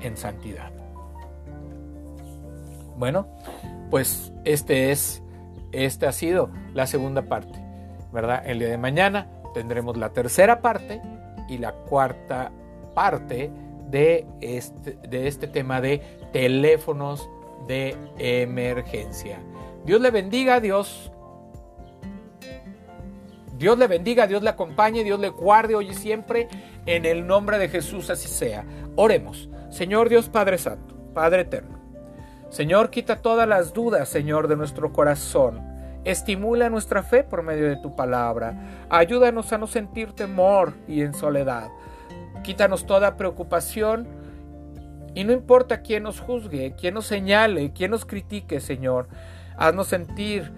en 0.00 0.16
santidad. 0.16 0.70
Bueno, 2.96 3.26
pues 3.90 4.32
este 4.44 4.92
es, 4.92 5.22
esta 5.72 6.08
ha 6.08 6.12
sido 6.12 6.50
la 6.72 6.86
segunda 6.86 7.22
parte. 7.22 7.63
¿Verdad? 8.14 8.44
El 8.46 8.60
día 8.60 8.68
de 8.68 8.78
mañana 8.78 9.26
tendremos 9.52 9.96
la 9.96 10.10
tercera 10.10 10.62
parte 10.62 11.02
y 11.48 11.58
la 11.58 11.72
cuarta 11.72 12.52
parte 12.94 13.50
de 13.90 14.24
este, 14.40 14.92
de 15.08 15.26
este 15.26 15.48
tema 15.48 15.80
de 15.80 16.00
teléfonos 16.32 17.28
de 17.66 17.96
emergencia. 18.18 19.40
Dios 19.84 20.00
le 20.00 20.10
bendiga, 20.10 20.60
Dios. 20.60 21.10
Dios 23.58 23.78
le 23.78 23.86
bendiga, 23.86 24.26
Dios 24.26 24.42
le 24.42 24.50
acompañe, 24.50 25.04
Dios 25.04 25.18
le 25.18 25.28
guarde 25.28 25.74
hoy 25.74 25.90
y 25.90 25.94
siempre. 25.94 26.48
En 26.86 27.04
el 27.04 27.26
nombre 27.26 27.58
de 27.58 27.68
Jesús 27.68 28.10
así 28.10 28.28
sea. 28.28 28.64
Oremos. 28.94 29.48
Señor 29.70 30.08
Dios 30.08 30.28
Padre 30.28 30.58
Santo, 30.58 30.94
Padre 31.12 31.42
Eterno. 31.42 31.80
Señor, 32.50 32.90
quita 32.90 33.20
todas 33.20 33.48
las 33.48 33.72
dudas, 33.72 34.08
Señor, 34.08 34.46
de 34.46 34.56
nuestro 34.56 34.92
corazón. 34.92 35.73
Estimula 36.04 36.68
nuestra 36.68 37.02
fe 37.02 37.24
por 37.24 37.42
medio 37.42 37.66
de 37.68 37.76
tu 37.76 37.96
palabra. 37.96 38.86
Ayúdanos 38.90 39.52
a 39.52 39.58
no 39.58 39.66
sentir 39.66 40.12
temor 40.12 40.74
y 40.86 41.00
en 41.00 41.14
soledad. 41.14 41.70
Quítanos 42.42 42.86
toda 42.86 43.16
preocupación. 43.16 44.06
Y 45.14 45.24
no 45.24 45.32
importa 45.32 45.80
quién 45.80 46.02
nos 46.02 46.20
juzgue, 46.20 46.74
quién 46.78 46.94
nos 46.94 47.06
señale, 47.06 47.72
quién 47.72 47.92
nos 47.92 48.04
critique, 48.04 48.60
Señor. 48.60 49.08
Haznos 49.56 49.86
sentir 49.86 50.52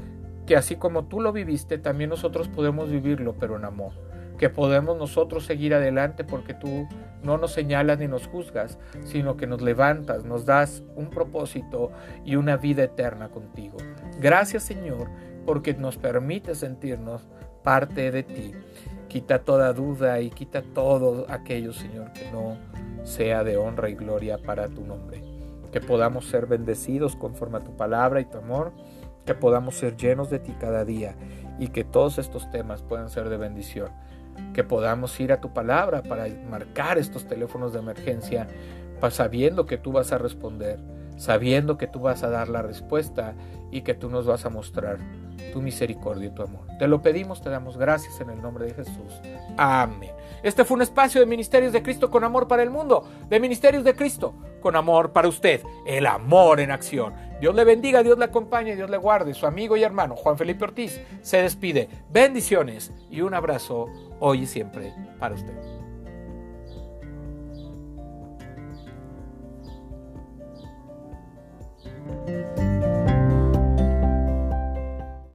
que 0.46 0.56
así 0.56 0.76
como 0.76 1.04
tú 1.04 1.20
lo 1.20 1.32
viviste, 1.32 1.76
también 1.78 2.10
nosotros 2.10 2.48
podemos 2.48 2.90
vivirlo, 2.90 3.34
pero 3.38 3.56
en 3.56 3.64
amor. 3.64 3.92
Que 4.38 4.48
podemos 4.48 4.96
nosotros 4.96 5.44
seguir 5.44 5.74
adelante 5.74 6.24
porque 6.24 6.54
tú 6.54 6.88
no 7.22 7.36
nos 7.36 7.52
señalas 7.52 7.98
ni 7.98 8.06
nos 8.06 8.26
juzgas, 8.26 8.78
sino 9.04 9.36
que 9.36 9.46
nos 9.46 9.60
levantas, 9.60 10.24
nos 10.24 10.46
das 10.46 10.82
un 10.94 11.10
propósito 11.10 11.90
y 12.24 12.36
una 12.36 12.56
vida 12.56 12.84
eterna 12.84 13.28
contigo. 13.28 13.76
Gracias 14.20 14.62
Señor, 14.62 15.08
porque 15.46 15.74
nos 15.74 15.96
permite 15.96 16.54
sentirnos 16.54 17.26
parte 17.62 18.10
de 18.10 18.22
ti. 18.22 18.52
Quita 19.08 19.38
toda 19.38 19.72
duda 19.72 20.20
y 20.20 20.30
quita 20.30 20.62
todo 20.62 21.26
aquello, 21.30 21.72
Señor, 21.72 22.12
que 22.12 22.30
no 22.30 22.58
sea 23.04 23.44
de 23.44 23.56
honra 23.56 23.88
y 23.88 23.94
gloria 23.94 24.38
para 24.38 24.68
tu 24.68 24.84
nombre. 24.84 25.22
Que 25.72 25.80
podamos 25.80 26.26
ser 26.26 26.46
bendecidos 26.46 27.16
conforme 27.16 27.58
a 27.58 27.64
tu 27.64 27.76
palabra 27.76 28.20
y 28.20 28.24
tu 28.24 28.38
amor 28.38 28.72
que 29.26 29.34
podamos 29.34 29.74
ser 29.74 29.96
llenos 29.96 30.30
de 30.30 30.38
ti 30.38 30.54
cada 30.58 30.84
día 30.84 31.16
y 31.58 31.68
que 31.68 31.84
todos 31.84 32.18
estos 32.18 32.48
temas 32.50 32.82
puedan 32.82 33.10
ser 33.10 33.28
de 33.28 33.36
bendición. 33.36 33.90
Que 34.54 34.64
podamos 34.64 35.18
ir 35.20 35.32
a 35.32 35.40
tu 35.40 35.52
palabra 35.52 36.02
para 36.02 36.28
marcar 36.48 36.96
estos 36.96 37.26
teléfonos 37.26 37.72
de 37.72 37.80
emergencia, 37.80 38.46
sabiendo 39.10 39.66
que 39.66 39.78
tú 39.78 39.92
vas 39.92 40.12
a 40.12 40.18
responder, 40.18 40.78
sabiendo 41.16 41.76
que 41.76 41.86
tú 41.86 42.00
vas 42.00 42.22
a 42.22 42.30
dar 42.30 42.48
la 42.48 42.62
respuesta 42.62 43.34
y 43.70 43.82
que 43.82 43.94
tú 43.94 44.08
nos 44.08 44.26
vas 44.26 44.46
a 44.46 44.50
mostrar 44.50 44.98
tu 45.52 45.62
misericordia 45.62 46.28
y 46.28 46.30
tu 46.30 46.42
amor. 46.42 46.66
Te 46.78 46.86
lo 46.86 47.02
pedimos, 47.02 47.40
te 47.40 47.50
damos 47.50 47.76
gracias 47.76 48.20
en 48.20 48.30
el 48.30 48.40
nombre 48.40 48.66
de 48.66 48.74
Jesús. 48.74 49.20
Amén. 49.56 50.12
Este 50.42 50.64
fue 50.64 50.76
un 50.76 50.82
espacio 50.82 51.20
de 51.20 51.26
Ministerios 51.26 51.72
de 51.72 51.82
Cristo 51.82 52.10
con 52.10 52.24
amor 52.24 52.46
para 52.46 52.62
el 52.62 52.70
mundo, 52.70 53.08
de 53.28 53.40
Ministerios 53.40 53.84
de 53.84 53.94
Cristo 53.94 54.34
con 54.60 54.76
amor 54.76 55.12
para 55.12 55.28
usted, 55.28 55.62
el 55.86 56.06
amor 56.06 56.60
en 56.60 56.70
acción. 56.70 57.14
Dios 57.40 57.54
le 57.54 57.64
bendiga, 57.64 58.02
Dios 58.02 58.18
le 58.18 58.24
acompañe, 58.24 58.74
Dios 58.74 58.90
le 58.90 58.96
guarde. 58.96 59.34
Su 59.34 59.46
amigo 59.46 59.76
y 59.76 59.84
hermano 59.84 60.16
Juan 60.16 60.36
Felipe 60.36 60.64
Ortiz 60.64 61.00
se 61.22 61.42
despide. 61.42 61.88
Bendiciones 62.10 62.92
y 63.10 63.20
un 63.20 63.34
abrazo 63.34 63.86
hoy 64.18 64.42
y 64.42 64.46
siempre 64.46 64.92
para 65.18 65.34
usted. 65.34 65.54